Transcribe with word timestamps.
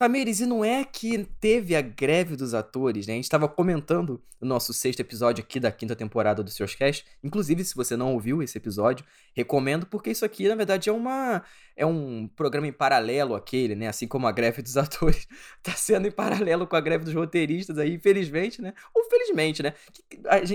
Tamires, 0.00 0.40
e 0.40 0.46
não 0.46 0.64
é 0.64 0.82
que 0.82 1.28
teve 1.38 1.76
a 1.76 1.82
greve 1.82 2.34
dos 2.34 2.54
atores, 2.54 3.06
né? 3.06 3.12
A 3.12 3.16
gente 3.16 3.24
estava 3.24 3.46
comentando 3.46 4.24
no 4.40 4.48
nosso 4.48 4.72
sexto 4.72 5.00
episódio 5.00 5.44
aqui 5.44 5.60
da 5.60 5.70
quinta 5.70 5.94
temporada 5.94 6.42
do 6.42 6.48
Seus 6.48 6.74
Cast. 6.74 7.04
Inclusive, 7.22 7.62
se 7.66 7.74
você 7.76 7.98
não 7.98 8.14
ouviu 8.14 8.42
esse 8.42 8.56
episódio, 8.56 9.04
recomendo, 9.34 9.84
porque 9.84 10.10
isso 10.10 10.24
aqui, 10.24 10.48
na 10.48 10.54
verdade, 10.54 10.88
é 10.88 10.92
uma 10.92 11.44
é 11.76 11.84
um 11.84 12.26
programa 12.28 12.66
em 12.66 12.72
paralelo 12.72 13.34
àquele, 13.34 13.74
né? 13.74 13.88
Assim 13.88 14.08
como 14.08 14.26
a 14.26 14.32
greve 14.32 14.62
dos 14.62 14.74
atores 14.78 15.28
tá 15.62 15.72
sendo 15.72 16.08
em 16.08 16.10
paralelo 16.10 16.66
com 16.66 16.76
a 16.76 16.80
greve 16.80 17.04
dos 17.04 17.12
roteiristas 17.12 17.76
aí, 17.76 17.92
infelizmente, 17.92 18.62
né? 18.62 18.72
Ou 18.94 19.04
felizmente, 19.04 19.62
né? 19.62 19.74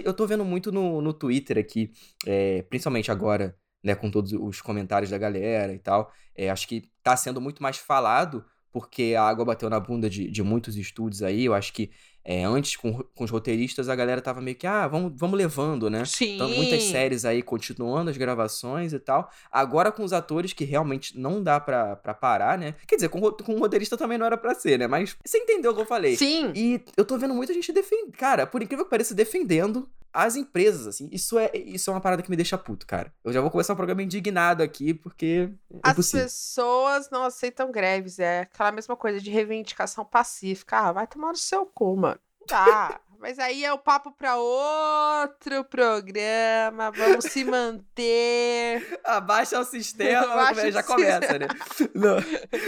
Eu 0.03 0.15
tô 0.15 0.25
vendo 0.25 0.43
muito 0.43 0.71
no, 0.71 1.03
no 1.03 1.13
Twitter 1.13 1.59
aqui, 1.59 1.91
é, 2.25 2.63
principalmente 2.63 3.11
agora, 3.11 3.55
né? 3.83 3.93
Com 3.93 4.09
todos 4.09 4.33
os 4.33 4.59
comentários 4.59 5.11
da 5.11 5.19
galera 5.19 5.71
e 5.71 5.77
tal. 5.77 6.11
É, 6.35 6.49
acho 6.49 6.67
que 6.67 6.89
tá 7.03 7.15
sendo 7.15 7.39
muito 7.39 7.61
mais 7.61 7.77
falado 7.77 8.43
porque 8.75 9.15
a 9.17 9.23
água 9.23 9.45
bateu 9.45 9.69
na 9.69 9.79
bunda 9.79 10.09
de, 10.09 10.29
de 10.29 10.43
muitos 10.43 10.75
estúdios 10.75 11.23
aí. 11.23 11.45
Eu 11.45 11.53
acho 11.53 11.71
que 11.71 11.89
é, 12.25 12.43
antes, 12.43 12.75
com, 12.75 12.91
com 12.91 13.23
os 13.23 13.31
roteiristas, 13.31 13.87
a 13.87 13.95
galera 13.95 14.19
tava 14.19 14.41
meio 14.41 14.57
que, 14.57 14.67
ah, 14.67 14.85
vamos, 14.85 15.13
vamos 15.15 15.37
levando, 15.37 15.89
né? 15.89 16.03
Sim. 16.03 16.35
Então, 16.35 16.49
muitas 16.49 16.83
séries 16.83 17.23
aí 17.23 17.41
continuando 17.41 18.09
as 18.09 18.17
gravações 18.17 18.91
e 18.91 18.99
tal. 18.99 19.31
Agora 19.49 19.93
com 19.93 20.03
os 20.03 20.11
atores 20.11 20.51
que 20.51 20.65
realmente 20.65 21.17
não 21.17 21.41
dá 21.41 21.57
pra, 21.57 21.95
pra 21.95 22.13
parar, 22.13 22.57
né? 22.57 22.75
Quer 22.85 22.95
dizer, 22.95 23.07
com, 23.07 23.21
com 23.31 23.53
o 23.53 23.59
roteirista 23.59 23.95
também 23.95 24.17
não 24.17 24.25
era 24.25 24.35
pra 24.35 24.53
ser, 24.53 24.77
né? 24.77 24.87
Mas 24.87 25.15
você 25.23 25.37
entendeu 25.37 25.71
o 25.71 25.73
que 25.73 25.79
eu 25.79 25.85
falei. 25.85 26.17
Sim. 26.17 26.51
E 26.53 26.83
eu 26.97 27.05
tô 27.05 27.17
vendo 27.17 27.33
muita 27.33 27.53
gente 27.53 27.71
defendendo. 27.71 28.11
Cara, 28.17 28.45
por 28.45 28.61
incrível 28.61 28.83
que 28.83 28.91
pareça, 28.91 29.15
defendendo 29.15 29.87
as 30.15 30.37
empresas, 30.37 30.87
assim. 30.87 31.09
Isso 31.11 31.37
é, 31.37 31.51
isso 31.53 31.89
é 31.89 31.93
uma 31.93 31.99
parada 31.99 32.23
que 32.23 32.29
me 32.29 32.37
deixa 32.37 32.57
puto, 32.57 32.87
cara. 32.87 33.13
Eu 33.23 33.33
já 33.33 33.41
vou 33.41 33.51
começar 33.51 33.73
o 33.73 33.75
programa 33.75 34.01
indignado 34.01 34.63
aqui, 34.63 34.93
porque. 34.93 35.51
É 35.69 35.79
As 35.83 36.11
pessoas 36.11 37.09
não 37.09 37.25
aceitam 37.25 37.69
greves. 37.69 38.17
É 38.17 38.41
aquela 38.41 38.71
mesma 38.71 38.95
coisa 38.95 39.19
de 39.19 39.29
reivindicação 39.29 40.05
pacífica. 40.05 40.77
Ah, 40.77 40.91
vai 40.93 41.05
tomar 41.05 41.29
no 41.31 41.37
seu 41.37 41.65
cu, 41.65 41.97
mano. 41.97 42.19
Tá. 42.47 43.01
Mas 43.19 43.39
aí 43.39 43.63
é 43.63 43.71
o 43.73 43.77
papo 43.77 44.11
para 44.11 44.35
outro 44.37 45.63
programa. 45.65 46.91
Vamos 46.91 47.25
se 47.25 47.43
manter. 47.43 48.99
Abaixa 49.03 49.59
o 49.59 49.65
sistema, 49.65 50.25
Abaixa 50.33 50.71
já 50.71 50.81
o 50.81 50.83
começa, 50.83 51.39
né? 51.39 51.47
Não. 51.93 52.17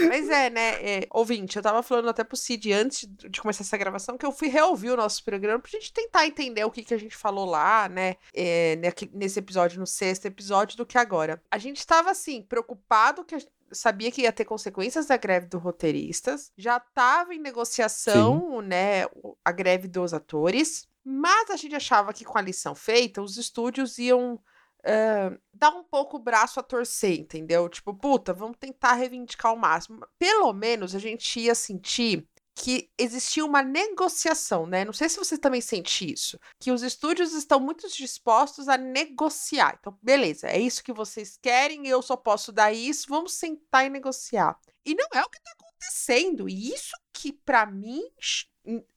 Mas 0.08 0.28
é, 0.28 0.50
né? 0.50 0.68
É, 0.82 1.06
ouvinte, 1.10 1.56
eu 1.56 1.62
tava 1.62 1.82
falando 1.82 2.08
até 2.08 2.24
pro 2.24 2.36
Cid 2.36 2.72
antes 2.72 3.08
de 3.08 3.40
começar 3.40 3.62
essa 3.62 3.76
gravação 3.76 4.16
que 4.16 4.26
eu 4.26 4.32
fui 4.32 4.48
reouvir 4.48 4.90
o 4.90 4.96
nosso 4.96 5.24
programa 5.24 5.60
pra 5.60 5.70
gente 5.70 5.92
tentar 5.92 6.26
entender 6.26 6.64
o 6.64 6.70
que, 6.70 6.84
que 6.84 6.94
a 6.94 6.98
gente 6.98 7.16
falou 7.16 7.44
lá, 7.44 7.88
né? 7.88 8.16
É, 8.34 8.76
nesse 9.12 9.38
episódio, 9.38 9.80
no 9.80 9.86
sexto 9.86 10.26
episódio, 10.26 10.76
do 10.76 10.86
que 10.86 10.98
agora. 10.98 11.42
A 11.50 11.58
gente 11.58 11.86
tava, 11.86 12.10
assim, 12.10 12.42
preocupado 12.42 13.24
que 13.24 13.34
a 13.34 13.38
sabia 13.72 14.10
que 14.10 14.22
ia 14.22 14.32
ter 14.32 14.44
consequências 14.44 15.06
da 15.06 15.16
greve 15.16 15.46
dos 15.46 15.62
roteiristas, 15.62 16.52
já 16.56 16.76
estava 16.78 17.34
em 17.34 17.38
negociação, 17.38 18.60
Sim. 18.60 18.66
né, 18.66 19.06
a 19.44 19.52
greve 19.52 19.88
dos 19.88 20.14
atores, 20.14 20.88
mas 21.04 21.50
a 21.50 21.56
gente 21.56 21.74
achava 21.74 22.12
que 22.12 22.24
com 22.24 22.38
a 22.38 22.42
lição 22.42 22.74
feita, 22.74 23.22
os 23.22 23.36
estúdios 23.36 23.98
iam 23.98 24.34
uh, 24.34 25.40
dar 25.52 25.70
um 25.70 25.84
pouco 25.84 26.16
o 26.16 26.22
braço 26.22 26.60
a 26.60 26.62
torcer, 26.62 27.18
entendeu? 27.18 27.68
Tipo, 27.68 27.94
puta, 27.94 28.32
vamos 28.32 28.56
tentar 28.58 28.94
reivindicar 28.94 29.54
o 29.54 29.58
máximo. 29.58 30.06
Pelo 30.18 30.52
menos 30.52 30.94
a 30.94 30.98
gente 30.98 31.40
ia 31.40 31.54
sentir 31.54 32.28
que 32.58 32.90
existia 32.98 33.44
uma 33.44 33.62
negociação, 33.62 34.66
né? 34.66 34.84
Não 34.84 34.92
sei 34.92 35.08
se 35.08 35.16
você 35.16 35.38
também 35.38 35.60
sente 35.60 36.12
isso, 36.12 36.40
que 36.58 36.72
os 36.72 36.82
estúdios 36.82 37.32
estão 37.32 37.60
muito 37.60 37.88
dispostos 37.88 38.68
a 38.68 38.76
negociar. 38.76 39.78
Então, 39.78 39.96
beleza, 40.02 40.48
é 40.48 40.58
isso 40.58 40.82
que 40.82 40.92
vocês 40.92 41.38
querem, 41.40 41.86
eu 41.86 42.02
só 42.02 42.16
posso 42.16 42.50
dar 42.50 42.72
isso, 42.72 43.06
vamos 43.08 43.34
sentar 43.34 43.86
e 43.86 43.88
negociar. 43.88 44.58
E 44.84 44.92
não 44.92 45.06
é 45.14 45.22
o 45.22 45.30
que 45.30 45.38
está 45.38 45.52
acontecendo. 45.52 46.48
E 46.48 46.74
isso 46.74 46.96
que 47.12 47.32
para 47.32 47.64
mim 47.64 48.02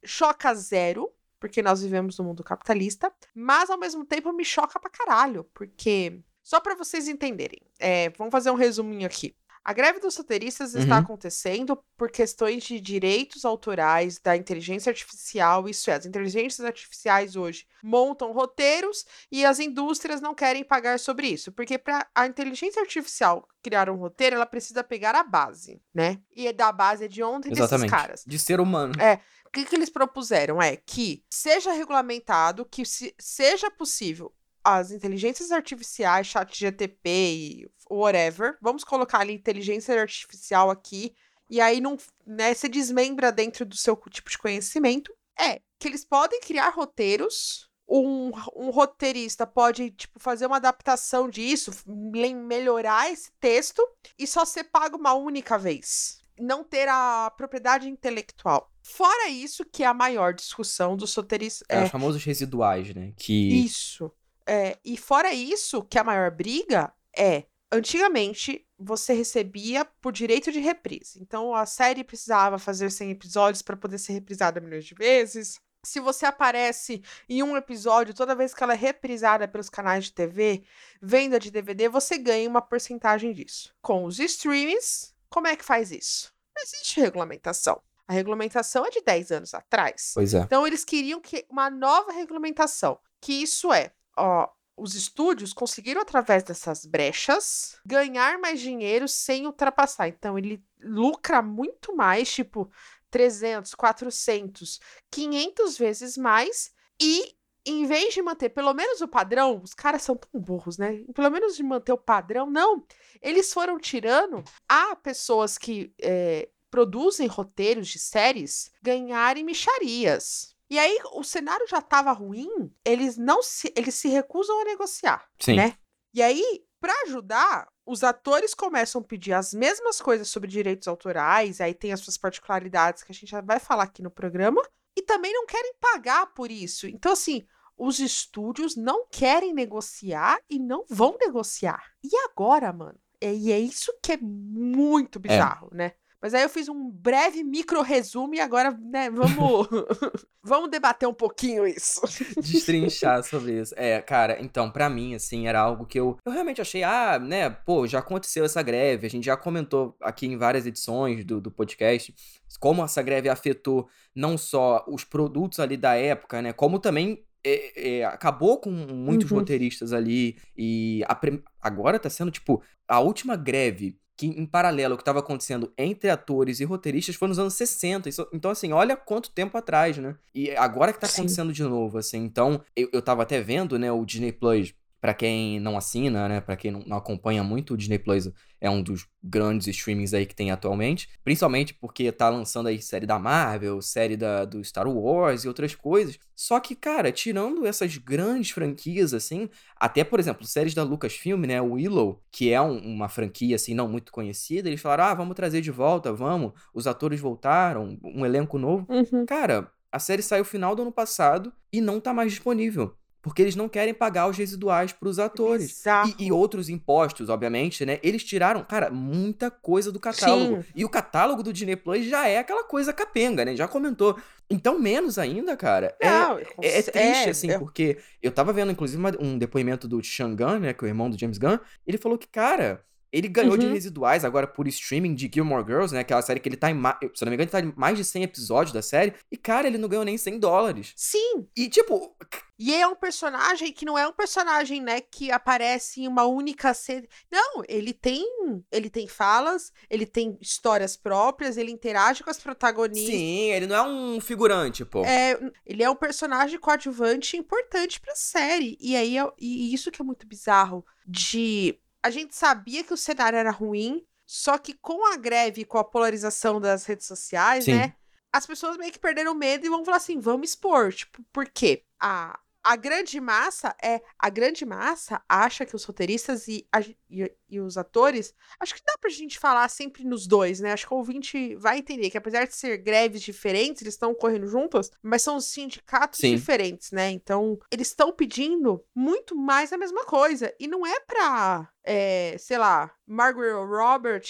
choca 0.04 0.56
zero, 0.56 1.14
porque 1.40 1.62
nós 1.62 1.84
vivemos 1.84 2.18
no 2.18 2.26
mundo 2.26 2.44
capitalista, 2.44 3.14
mas 3.32 3.70
ao 3.70 3.78
mesmo 3.78 4.04
tempo 4.04 4.34
me 4.34 4.44
choca 4.44 4.80
pra 4.80 4.90
caralho, 4.90 5.44
porque 5.54 6.20
só 6.42 6.60
para 6.60 6.74
vocês 6.74 7.08
entenderem, 7.08 7.62
é, 7.78 8.10
vamos 8.18 8.32
fazer 8.32 8.50
um 8.50 8.56
resuminho 8.56 9.06
aqui. 9.06 9.36
A 9.64 9.74
greve 9.74 10.00
dos 10.00 10.18
roteiristas 10.18 10.74
uhum. 10.74 10.82
está 10.82 10.98
acontecendo 10.98 11.78
por 11.96 12.10
questões 12.10 12.64
de 12.64 12.82
direitos 12.82 13.46
autorais 13.46 14.20
da 14.20 14.36
inteligência 14.36 14.90
artificial, 14.90 15.70
isso 15.70 15.92
é, 15.92 15.94
as 15.94 16.06
inteligências 16.06 16.66
artificiais 16.66 17.36
hoje 17.36 17.68
montam 17.84 18.32
roteiros 18.32 19.06
e 19.32 19.46
as 19.46 19.60
indústrias 19.60 20.20
não 20.20 20.34
querem 20.34 20.64
pagar 20.64 21.00
sobre 21.00 21.28
isso, 21.28 21.52
porque 21.52 21.78
para 21.78 22.08
a 22.16 22.26
inteligência 22.26 22.82
artificial 22.82 23.48
criar 23.62 23.88
um 23.90 23.96
roteiro, 23.96 24.36
ela 24.36 24.48
precisa 24.48 24.84
pegar 24.84 25.14
a 25.14 25.24
base, 25.24 25.80
né? 25.94 26.20
E 26.36 26.48
é 26.48 26.54
da 26.54 26.72
base 26.72 27.08
de 27.08 27.22
ontem 27.22 27.52
Exatamente. 27.52 27.90
desses 27.90 27.92
caras. 27.92 28.24
De 28.26 28.40
ser 28.40 28.60
humano. 28.60 28.94
É. 29.00 29.20
O 29.46 29.52
que, 29.52 29.66
que 29.66 29.76
eles 29.76 29.90
propuseram 29.90 30.62
é 30.62 30.76
que 30.76 31.24
seja 31.30 31.72
regulamentado, 31.72 32.66
que 32.66 32.86
se, 32.86 33.14
seja 33.20 33.70
possível 33.70 34.34
as 34.64 34.92
inteligências 34.92 35.52
artificiais, 35.52 36.28
chat 36.28 36.58
GTP 36.58 37.10
e 37.10 37.72
whatever, 37.92 38.58
vamos 38.62 38.84
colocar 38.84 39.20
ali 39.20 39.34
inteligência 39.34 40.00
artificial 40.00 40.70
aqui, 40.70 41.14
e 41.50 41.60
aí 41.60 41.82
não, 41.82 41.98
né, 42.26 42.54
se 42.54 42.70
desmembra 42.70 43.32
dentro 43.32 43.66
do 43.66 43.76
seu 43.76 43.96
tipo 44.10 44.30
de 44.30 44.38
conhecimento, 44.38 45.14
é 45.38 45.60
que 45.78 45.88
eles 45.88 46.06
podem 46.06 46.40
criar 46.40 46.70
roteiros, 46.70 47.70
um, 47.90 48.32
um 48.56 48.70
roteirista 48.70 49.46
pode, 49.46 49.92
tipo, 49.92 50.18
fazer 50.18 50.46
uma 50.46 50.56
adaptação 50.56 51.30
disso, 51.30 51.72
melhorar 51.86 53.12
esse 53.12 53.32
texto 53.40 53.86
e 54.18 54.26
só 54.26 54.46
ser 54.46 54.66
pago 54.66 54.98
uma 54.98 55.14
única 55.14 55.58
vez. 55.58 56.22
Não 56.40 56.64
ter 56.64 56.88
a 56.88 57.32
propriedade 57.36 57.90
intelectual. 57.90 58.72
Fora 58.82 59.28
isso, 59.28 59.66
que 59.66 59.84
é 59.84 59.88
a 59.88 59.94
maior 59.94 60.34
discussão 60.34 60.96
dos 60.96 61.14
roteiristas. 61.14 61.66
É, 61.70 61.80
é, 61.80 61.84
os 61.84 61.92
famosos 61.92 62.24
residuais, 62.24 62.96
né? 62.96 63.14
Que... 63.18 63.66
Isso. 63.66 64.12
É, 64.48 64.78
e 64.84 64.96
fora 64.98 65.34
isso, 65.34 65.84
que 65.84 66.00
a 66.00 66.04
maior 66.04 66.32
briga 66.32 66.94
é 67.16 67.44
antigamente 67.72 68.66
você 68.78 69.14
recebia 69.14 69.86
por 69.86 70.12
direito 70.12 70.52
de 70.52 70.60
reprise. 70.60 71.20
Então 71.22 71.56
a 71.56 71.66
série 71.66 72.04
precisava 72.04 72.60
fazer 72.60 72.92
100 72.92 73.12
episódios 73.12 73.62
para 73.62 73.78
poder 73.78 73.98
ser 73.98 74.14
reprisada 74.14 74.60
milhões 74.60 74.86
de 74.86 74.94
vezes. 74.94 75.60
Se 75.84 76.00
você 76.00 76.26
aparece 76.26 77.02
em 77.28 77.42
um 77.42 77.58
episódio 77.58 78.14
toda 78.14 78.36
vez 78.36 78.54
que 78.54 78.64
ela 78.64 78.74
é 78.74 78.78
reprisada 78.78 79.48
pelos 79.48 79.70
canais 79.70 80.06
de 80.06 80.14
TV, 80.14 80.64
venda 81.02 81.40
de 81.40 81.50
DVD, 81.50 81.90
você 81.90 82.18
ganha 82.18 82.48
uma 82.48 82.62
porcentagem 82.62 83.34
disso. 83.34 83.74
Com 83.82 84.06
os 84.06 84.20
streams, 84.20 85.14
como 85.30 85.48
é 85.48 85.56
que 85.56 85.66
faz 85.66 85.92
isso? 85.92 86.32
Não 86.56 86.62
existe 86.62 87.00
regulamentação. 87.00 87.82
A 88.08 88.14
regulamentação 88.14 88.86
é 88.86 88.90
de 88.90 89.02
10 89.02 89.32
anos 89.32 89.54
atrás. 89.54 90.12
Pois 90.14 90.34
é. 90.34 90.42
Então 90.42 90.68
eles 90.68 90.84
queriam 90.84 91.20
que 91.20 91.46
uma 91.50 91.70
nova 91.70 92.12
regulamentação, 92.12 93.00
que 93.20 93.34
isso 93.34 93.74
é 93.74 93.92
ó, 94.18 94.48
os 94.82 94.96
estúdios 94.96 95.54
conseguiram, 95.54 96.02
através 96.02 96.44
dessas 96.44 96.86
brechas, 96.86 97.80
ganhar 97.86 98.40
mais 98.40 98.60
dinheiro 98.60 99.08
sem 99.08 99.46
ultrapassar. 99.46 100.08
Então, 100.08 100.38
ele 100.38 100.64
lucra 100.82 101.42
muito 101.42 101.96
mais, 101.96 102.34
tipo 102.34 102.72
300, 103.12 103.76
400, 103.76 104.80
500 105.12 105.78
vezes 105.78 106.18
mais. 106.18 106.74
E, 107.00 107.36
em 107.64 107.86
vez 107.86 108.16
de 108.16 108.24
manter 108.24 108.50
pelo 108.50 108.74
menos 108.74 109.02
o 109.02 109.08
padrão, 109.08 109.62
os 109.64 109.74
caras 109.76 110.02
são 110.02 110.16
tão 110.16 110.42
burros, 110.42 110.80
né? 110.80 111.04
Pelo 111.14 111.30
menos 111.30 111.56
de 111.56 111.62
manter 111.62 111.92
o 111.94 111.98
padrão, 111.98 112.50
não. 112.50 112.84
Eles 113.22 113.54
foram 113.54 113.78
tirando 113.78 114.44
a 114.68 114.96
pessoas 114.96 115.60
que 115.60 115.94
é, 116.02 116.50
produzem 116.72 117.28
roteiros 117.28 117.88
de 117.88 118.00
séries 118.00 118.72
ganharem 118.82 119.44
micharias. 119.44 120.56
E 120.72 120.80
aí 120.80 120.98
o 121.12 121.22
cenário 121.22 121.68
já 121.68 121.80
estava 121.80 122.14
ruim, 122.14 122.74
eles 122.86 123.18
não 123.18 123.44
se, 123.44 123.74
eles 123.76 123.94
se 123.94 124.08
recusam 124.08 124.62
a 124.62 124.64
negociar, 124.64 125.28
Sim. 125.38 125.58
né? 125.58 125.74
E 126.14 126.22
aí, 126.22 126.64
para 126.80 126.94
ajudar, 127.02 127.68
os 127.86 128.06
atores 128.06 128.54
começam 128.54 129.02
a 129.02 129.04
pedir 129.04 129.34
as 129.34 129.54
mesmas 129.54 130.00
coisas 130.00 130.30
sobre 130.30 130.50
direitos 130.50 130.88
autorais, 130.88 131.60
aí 131.60 131.74
tem 131.74 131.92
as 131.92 132.00
suas 132.00 132.18
particularidades 132.18 133.04
que 133.04 133.12
a 133.12 133.14
gente 133.14 133.30
já 133.30 133.42
vai 133.42 133.60
falar 133.60 133.84
aqui 133.84 134.02
no 134.02 134.10
programa, 134.10 134.62
e 134.98 135.02
também 135.02 135.34
não 135.34 135.46
querem 135.46 135.74
pagar 135.78 136.28
por 136.28 136.50
isso. 136.50 136.88
Então 136.88 137.12
assim, 137.12 137.46
os 137.78 138.00
estúdios 138.00 138.78
não 138.78 139.06
querem 139.12 139.54
negociar 139.54 140.40
e 140.50 140.58
não 140.58 140.86
vão 140.90 141.18
negociar. 141.20 141.84
E 142.02 142.16
agora, 142.30 142.72
mano? 142.72 142.98
E 143.22 143.52
é 143.52 143.60
isso 143.60 143.94
que 144.02 144.14
é 144.14 144.18
muito 144.18 145.20
é. 145.20 145.22
bizarro, 145.24 145.70
é. 145.74 145.76
né? 145.76 145.94
Mas 146.22 146.34
aí 146.34 146.44
eu 146.44 146.50
fiz 146.50 146.70
um 146.70 146.90
breve 146.90 147.44
micro 147.44 147.82
resumo 147.82 148.36
e 148.36 148.40
agora, 148.40 148.78
né, 148.80 149.10
vamos 149.10 149.68
vamos 150.44 150.70
debater 150.70 151.08
um 151.08 151.14
pouquinho 151.14 151.66
isso. 151.66 152.02
Destrinchar 152.40 153.24
sobre 153.24 153.60
isso. 153.60 153.74
É, 153.78 154.02
cara, 154.02 154.38
então, 154.42 154.70
para 154.70 154.90
mim, 154.90 155.16
assim, 155.16 155.48
era 155.48 155.60
algo 155.60 155.86
que 155.86 156.00
eu, 156.00 156.18
eu 156.26 156.32
realmente 156.32 156.62
achei, 156.62 156.84
ah, 156.84 157.18
né, 157.20 157.50
pô, 157.50 157.88
já 157.88 158.00
aconteceu 158.00 158.46
essa 158.46 158.62
greve, 158.62 159.08
a 159.08 159.10
gente 159.10 159.26
já 159.26 159.36
comentou 159.36 159.96
aqui 160.02 160.28
em 160.28 160.38
várias 160.38 160.66
edições 160.66 161.26
do, 161.26 161.42
do 161.42 161.52
podcast 161.52 162.14
como 162.60 162.84
essa 162.84 163.02
greve 163.02 163.30
afetou 163.30 163.88
não 164.14 164.38
só 164.38 164.86
os 164.88 165.04
produtos 165.04 165.60
ali 165.60 165.78
da 165.78 165.96
época, 165.96 166.42
né, 166.42 166.54
como 166.54 166.78
também 166.80 167.24
é, 167.44 168.00
é, 168.00 168.06
acabou 168.06 168.60
com 168.60 168.70
muitos 168.70 169.32
uhum. 169.32 169.40
roteiristas 169.40 169.94
ali 169.94 170.38
e 170.56 171.04
a, 171.08 171.20
agora 171.60 171.98
tá 171.98 172.10
sendo, 172.10 172.30
tipo, 172.30 172.62
a 172.88 173.00
última 173.00 173.36
greve 173.36 174.00
que, 174.22 174.28
em 174.28 174.46
paralelo, 174.46 174.94
o 174.94 174.98
que 174.98 175.02
estava 175.02 175.18
acontecendo 175.18 175.74
entre 175.76 176.12
atores 176.12 176.60
e 176.60 176.64
roteiristas 176.64 177.16
foi 177.16 177.28
nos 177.28 177.40
anos 177.40 177.56
60. 177.56 178.08
Isso, 178.08 178.28
então, 178.32 178.52
assim, 178.52 178.72
olha 178.72 178.96
quanto 178.96 179.32
tempo 179.32 179.58
atrás, 179.58 179.98
né? 179.98 180.16
E 180.36 180.52
agora 180.52 180.94
que 180.94 181.00
tá 181.00 181.08
acontecendo 181.08 181.48
Sim. 181.48 181.54
de 181.54 181.64
novo, 181.64 181.98
assim. 181.98 182.20
Então, 182.20 182.62
eu, 182.76 182.88
eu 182.94 183.02
tava 183.02 183.24
até 183.24 183.42
vendo, 183.42 183.80
né, 183.80 183.92
o 183.92 184.06
Disney 184.06 184.32
Plus 184.32 184.76
para 185.02 185.16
quem 185.16 185.60
não 185.60 185.76
assina, 185.76 186.30
né, 186.30 186.40
para 186.40 186.56
quem 186.56 186.70
não, 186.70 186.96
acompanha 186.96 187.44
muito, 187.44 187.74
o 187.74 187.78
Disney 187.78 187.98
Plus 187.98 188.32
é 188.62 188.70
um 188.70 188.84
dos 188.84 189.08
grandes 189.24 189.68
streamings 189.68 190.14
aí 190.14 190.28
que 190.28 190.36
tem 190.36 190.52
atualmente, 190.52 191.10
principalmente 191.24 191.74
porque 191.74 192.12
tá 192.12 192.30
lançando 192.30 192.68
aí 192.68 192.80
série 192.80 193.08
da 193.08 193.18
Marvel, 193.18 193.82
série 193.82 194.16
da, 194.16 194.46
do 194.46 194.64
Star 194.64 194.88
Wars 194.88 195.44
e 195.44 195.48
outras 195.48 195.74
coisas. 195.74 196.20
Só 196.36 196.60
que, 196.60 196.76
cara, 196.76 197.12
tirando 197.12 197.66
essas 197.66 197.98
grandes 197.98 198.52
franquias 198.52 199.12
assim, 199.12 199.50
até 199.76 200.04
por 200.04 200.20
exemplo, 200.20 200.46
séries 200.46 200.76
da 200.76 200.84
Lucasfilm, 200.84 201.46
né, 201.46 201.60
o 201.60 201.74
Willow, 201.74 202.22
que 202.32 202.52
é 202.52 202.62
um, 202.62 202.78
uma 202.78 203.10
franquia 203.10 203.56
assim 203.56 203.74
não 203.74 203.88
muito 203.88 204.12
conhecida, 204.12 204.70
eles 204.70 204.82
falaram: 204.82 205.06
"Ah, 205.06 205.14
vamos 205.16 205.36
trazer 205.36 205.62
de 205.62 205.72
volta, 205.72 206.14
vamos. 206.14 206.54
Os 206.74 206.86
atores 206.86 207.20
voltaram, 207.20 207.98
um 208.04 208.24
elenco 208.24 208.60
novo". 208.60 208.86
Uhum. 208.88 209.26
Cara, 209.26 209.72
a 209.92 210.00
série 210.00 210.22
saiu 210.22 210.46
final 210.46 210.76
do 210.76 210.84
ano 210.84 210.92
passado 210.92 211.52
e 211.74 211.82
não 211.82 212.00
tá 212.00 212.14
mais 212.14 212.32
disponível. 212.32 212.96
Porque 213.22 213.42
eles 213.42 213.56
não 213.56 213.70
querem 213.70 213.94
pagar 213.94 214.28
os 214.28 214.36
residuais 214.36 214.92
para 214.92 215.08
os 215.08 215.20
atores. 215.20 215.84
E, 216.18 216.26
e, 216.26 216.32
outros 216.32 216.70
impostos, 216.70 217.30
obviamente, 217.30 217.86
né? 217.86 218.00
Eles 218.02 218.24
tiraram, 218.24 218.64
cara, 218.64 218.90
muita 218.90 219.52
coisa 219.52 219.92
do 219.92 220.00
catálogo. 220.00 220.64
Sim. 220.64 220.70
E 220.76 220.84
o 220.84 220.90
catálogo 220.90 221.44
do 221.44 221.54
Disney 221.54 221.76
Plus 221.76 222.06
já 222.06 222.28
é 222.28 222.40
aquela 222.40 222.64
coisa 222.64 222.92
capenga, 222.92 223.46
né? 223.46 223.56
Já 223.56 223.68
comentou. 223.68 224.18
Então, 224.50 224.80
menos 224.80 225.20
ainda, 225.20 225.56
cara. 225.56 225.96
É, 226.00 226.10
não, 226.10 226.40
é, 226.40 226.44
é, 226.62 226.82
triste, 226.82 226.98
é, 226.98 227.30
assim, 227.30 227.52
é... 227.52 227.60
porque 227.60 228.00
eu 228.24 228.32
tava 228.32 228.52
vendo, 228.52 228.72
inclusive, 228.72 229.00
uma, 229.00 229.12
um 229.20 229.38
depoimento 229.38 229.88
do 229.88 230.04
Shangan, 230.04 230.60
né? 230.60 230.74
Que 230.74 230.84
é 230.84 230.88
o 230.88 230.90
irmão 230.90 231.10
do 231.10 231.18
James 231.18 231.38
Gunn. 231.38 231.60
Ele 231.86 231.98
falou 231.98 232.18
que, 232.18 232.28
cara, 232.28 232.84
ele 233.12 233.28
ganhou 233.28 233.54
uhum. 233.54 233.58
de 233.58 233.68
residuais 233.68 234.24
agora 234.24 234.48
por 234.48 234.68
streaming 234.68 235.14
de 235.14 235.30
Gilmore 235.34 235.66
Girls, 235.66 235.94
né? 235.94 236.00
Aquela 236.00 236.22
série 236.22 236.40
que 236.40 236.48
ele 236.48 236.56
tá 236.56 236.72
em. 236.72 236.76
Se 237.14 237.26
não 237.26 237.30
me 237.30 237.36
engano, 237.36 237.44
ele 237.44 237.48
tá 237.48 237.60
em 237.60 237.74
mais 237.76 237.98
de 237.98 238.06
100 238.06 238.24
episódios 238.24 238.74
da 238.74 238.82
série. 238.82 239.14
E, 239.30 239.36
cara, 239.36 239.68
ele 239.68 239.78
não 239.78 239.90
ganhou 239.90 240.06
nem 240.06 240.18
100 240.18 240.40
dólares. 240.40 240.94
Sim. 240.96 241.46
E, 241.56 241.68
tipo. 241.68 242.16
E 242.58 242.74
é 242.74 242.88
um 242.88 242.96
personagem 242.96 243.74
que 243.74 243.84
não 243.84 243.98
é 243.98 244.08
um 244.08 244.14
personagem, 244.14 244.80
né, 244.82 245.02
que 245.02 245.32
aparece 245.32 246.02
em 246.02 246.08
uma 246.08 246.26
única 246.26 246.74
série. 246.74 247.10
Não, 247.30 247.64
ele 247.68 247.92
tem. 247.92 248.24
Ele 248.72 248.90
tem 248.90 249.08
falas, 249.08 249.74
ele 249.90 250.06
tem 250.06 250.38
histórias 250.40 250.96
próprias, 250.96 251.58
ele 251.58 251.72
interage 251.72 252.24
com 252.24 252.30
as 252.30 252.40
protagonistas. 252.40 253.14
Sim, 253.14 253.52
ele 253.52 253.68
não 253.68 253.76
é 253.76 253.82
um 253.82 254.22
figurante, 254.22 254.86
pô. 254.86 255.04
É, 255.04 255.38
ele 255.66 255.84
é 255.84 255.90
um 255.90 255.96
personagem 255.96 256.60
coadjuvante 256.60 257.36
importante 257.36 258.00
pra 258.00 258.16
série. 258.16 258.78
E 258.80 258.96
aí, 258.96 259.18
e 259.40 259.74
isso 259.74 259.92
que 259.92 260.02
é 260.02 260.06
muito 260.06 260.26
bizarro. 260.28 260.86
De 261.06 261.78
a 262.04 262.10
gente 262.10 262.36
sabia 262.36 262.84
que 262.84 262.94
o 262.94 262.98
cenário 262.98 263.38
era 263.38 263.52
ruim, 263.52 264.06
só 264.26 264.58
que 264.58 264.74
com 264.74 265.12
a 265.14 265.18
greve, 265.18 265.66
com 265.66 265.78
a 265.78 265.84
polarização 265.84 266.60
das 266.60 266.86
redes 266.86 267.06
sociais, 267.06 267.66
Sim. 267.66 267.76
né? 267.76 267.96
As 268.32 268.46
pessoas 268.46 268.78
meio 268.78 268.92
que 268.92 269.00
perderam 269.00 269.34
medo 269.34 269.66
e 269.66 269.70
vão 269.70 269.84
falar 269.84 269.98
assim: 269.98 270.20
vamos 270.20 270.50
expor. 270.50 270.94
Tipo, 270.94 271.22
por 271.34 271.48
quê? 271.48 271.84
A, 272.00 272.40
a 272.64 272.76
grande 272.76 273.20
massa 273.20 273.76
é. 273.82 274.02
A 274.18 274.30
grande 274.30 274.66
massa 274.66 275.22
acha 275.28 275.66
que 275.66 275.76
os 275.76 275.84
roteiristas 275.84 276.48
e, 276.48 276.68
a, 276.72 276.82
e, 276.82 277.32
e, 277.50 277.60
os 277.60 277.78
atores. 277.78 278.34
Acho 278.60 278.76
que 278.76 278.84
dá 278.86 278.94
pra 279.00 279.10
gente 279.10 279.40
falar 279.40 279.68
sempre 279.70 280.04
nos 280.04 280.28
dois, 280.28 280.60
né? 280.60 280.72
Acho 280.72 280.88
que 280.88 280.94
o 280.94 280.98
ouvinte 280.98 281.56
vai 281.56 281.80
entender 281.80 282.10
que, 282.10 282.18
apesar 282.18 282.46
de 282.46 282.56
ser 282.56 282.78
greves 282.78 283.22
diferentes, 283.22 283.82
eles 283.82 283.96
estão 283.96 284.14
correndo 284.14 284.48
juntos, 284.48 284.92
mas 285.02 285.22
são 285.22 285.40
sindicatos 285.40 286.20
Sim. 286.20 286.36
diferentes, 286.36 286.92
né? 286.92 287.10
Então, 287.10 287.60
eles 287.72 287.88
estão 287.88 288.12
pedindo 288.12 288.84
muito 288.94 289.36
mais 289.36 289.74
a 289.74 289.78
mesma 289.78 290.06
coisa. 290.06 290.54
E 290.60 290.68
não 290.68 290.86
é 290.86 291.00
pra. 291.00 291.70
É, 291.84 292.36
sei 292.38 292.60
lá, 292.60 292.92
Margaret 293.08 293.54
Robert, 293.54 294.24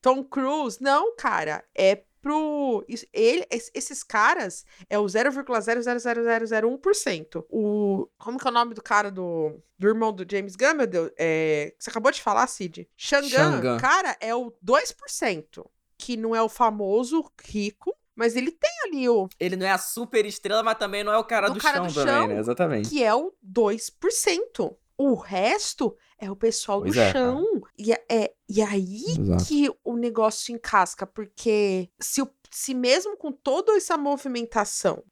Tom 0.00 0.24
Cruise. 0.24 0.78
Não, 0.80 1.14
cara. 1.14 1.62
É 1.76 2.05
pro. 2.26 2.84
Ele, 3.12 3.46
esses 3.72 4.02
caras 4.02 4.64
é 4.90 4.98
o 4.98 5.04
0,00001%. 5.04 7.44
O. 7.48 8.08
Como 8.18 8.36
que 8.36 8.46
é 8.46 8.50
o 8.50 8.52
nome 8.52 8.74
do 8.74 8.82
cara 8.82 9.12
do. 9.12 9.62
Do 9.78 9.86
irmão 9.86 10.12
do 10.12 10.26
James 10.28 10.56
Gunn, 10.56 10.74
meu 10.74 10.86
Deus? 10.86 11.12
É, 11.16 11.72
você 11.78 11.90
acabou 11.90 12.10
de 12.10 12.20
falar, 12.20 12.48
Cid? 12.48 12.88
Shangan, 12.96 13.78
cara, 13.78 14.16
é 14.20 14.34
o 14.34 14.52
2%. 14.64 15.64
Que 15.98 16.16
não 16.16 16.34
é 16.34 16.42
o 16.42 16.48
famoso 16.48 17.30
rico, 17.44 17.94
mas 18.14 18.34
ele 18.34 18.50
tem 18.50 18.70
ali 18.86 19.06
o. 19.08 19.28
Ele 19.38 19.54
não 19.54 19.66
é 19.66 19.70
a 19.70 19.78
super 19.78 20.26
estrela, 20.26 20.62
mas 20.62 20.78
também 20.78 21.04
não 21.04 21.12
é 21.12 21.18
o 21.18 21.24
cara, 21.24 21.48
do, 21.48 21.60
cara 21.60 21.76
chão 21.76 21.86
do 21.86 21.92
chão 21.92 22.04
também, 22.04 22.28
né? 22.28 22.38
Exatamente. 22.38 22.88
Que 22.88 23.04
é 23.04 23.14
o 23.14 23.32
2%. 23.46 24.74
O 24.98 25.14
resto 25.14 25.96
é 26.18 26.30
o 26.30 26.36
pessoal 26.36 26.80
pois 26.80 26.94
do 26.94 27.00
é, 27.00 27.12
chão. 27.12 27.44
E, 27.78 27.92
é, 27.92 28.04
é, 28.10 28.32
e 28.48 28.62
aí 28.62 29.04
Exato. 29.18 29.44
que 29.44 29.70
o 29.84 29.96
negócio 29.96 30.54
encasca, 30.54 31.06
porque 31.06 31.90
se, 32.00 32.22
o, 32.22 32.28
se 32.50 32.72
mesmo 32.74 33.16
com 33.16 33.30
toda 33.30 33.76
essa 33.76 33.98
movimentação 33.98 35.02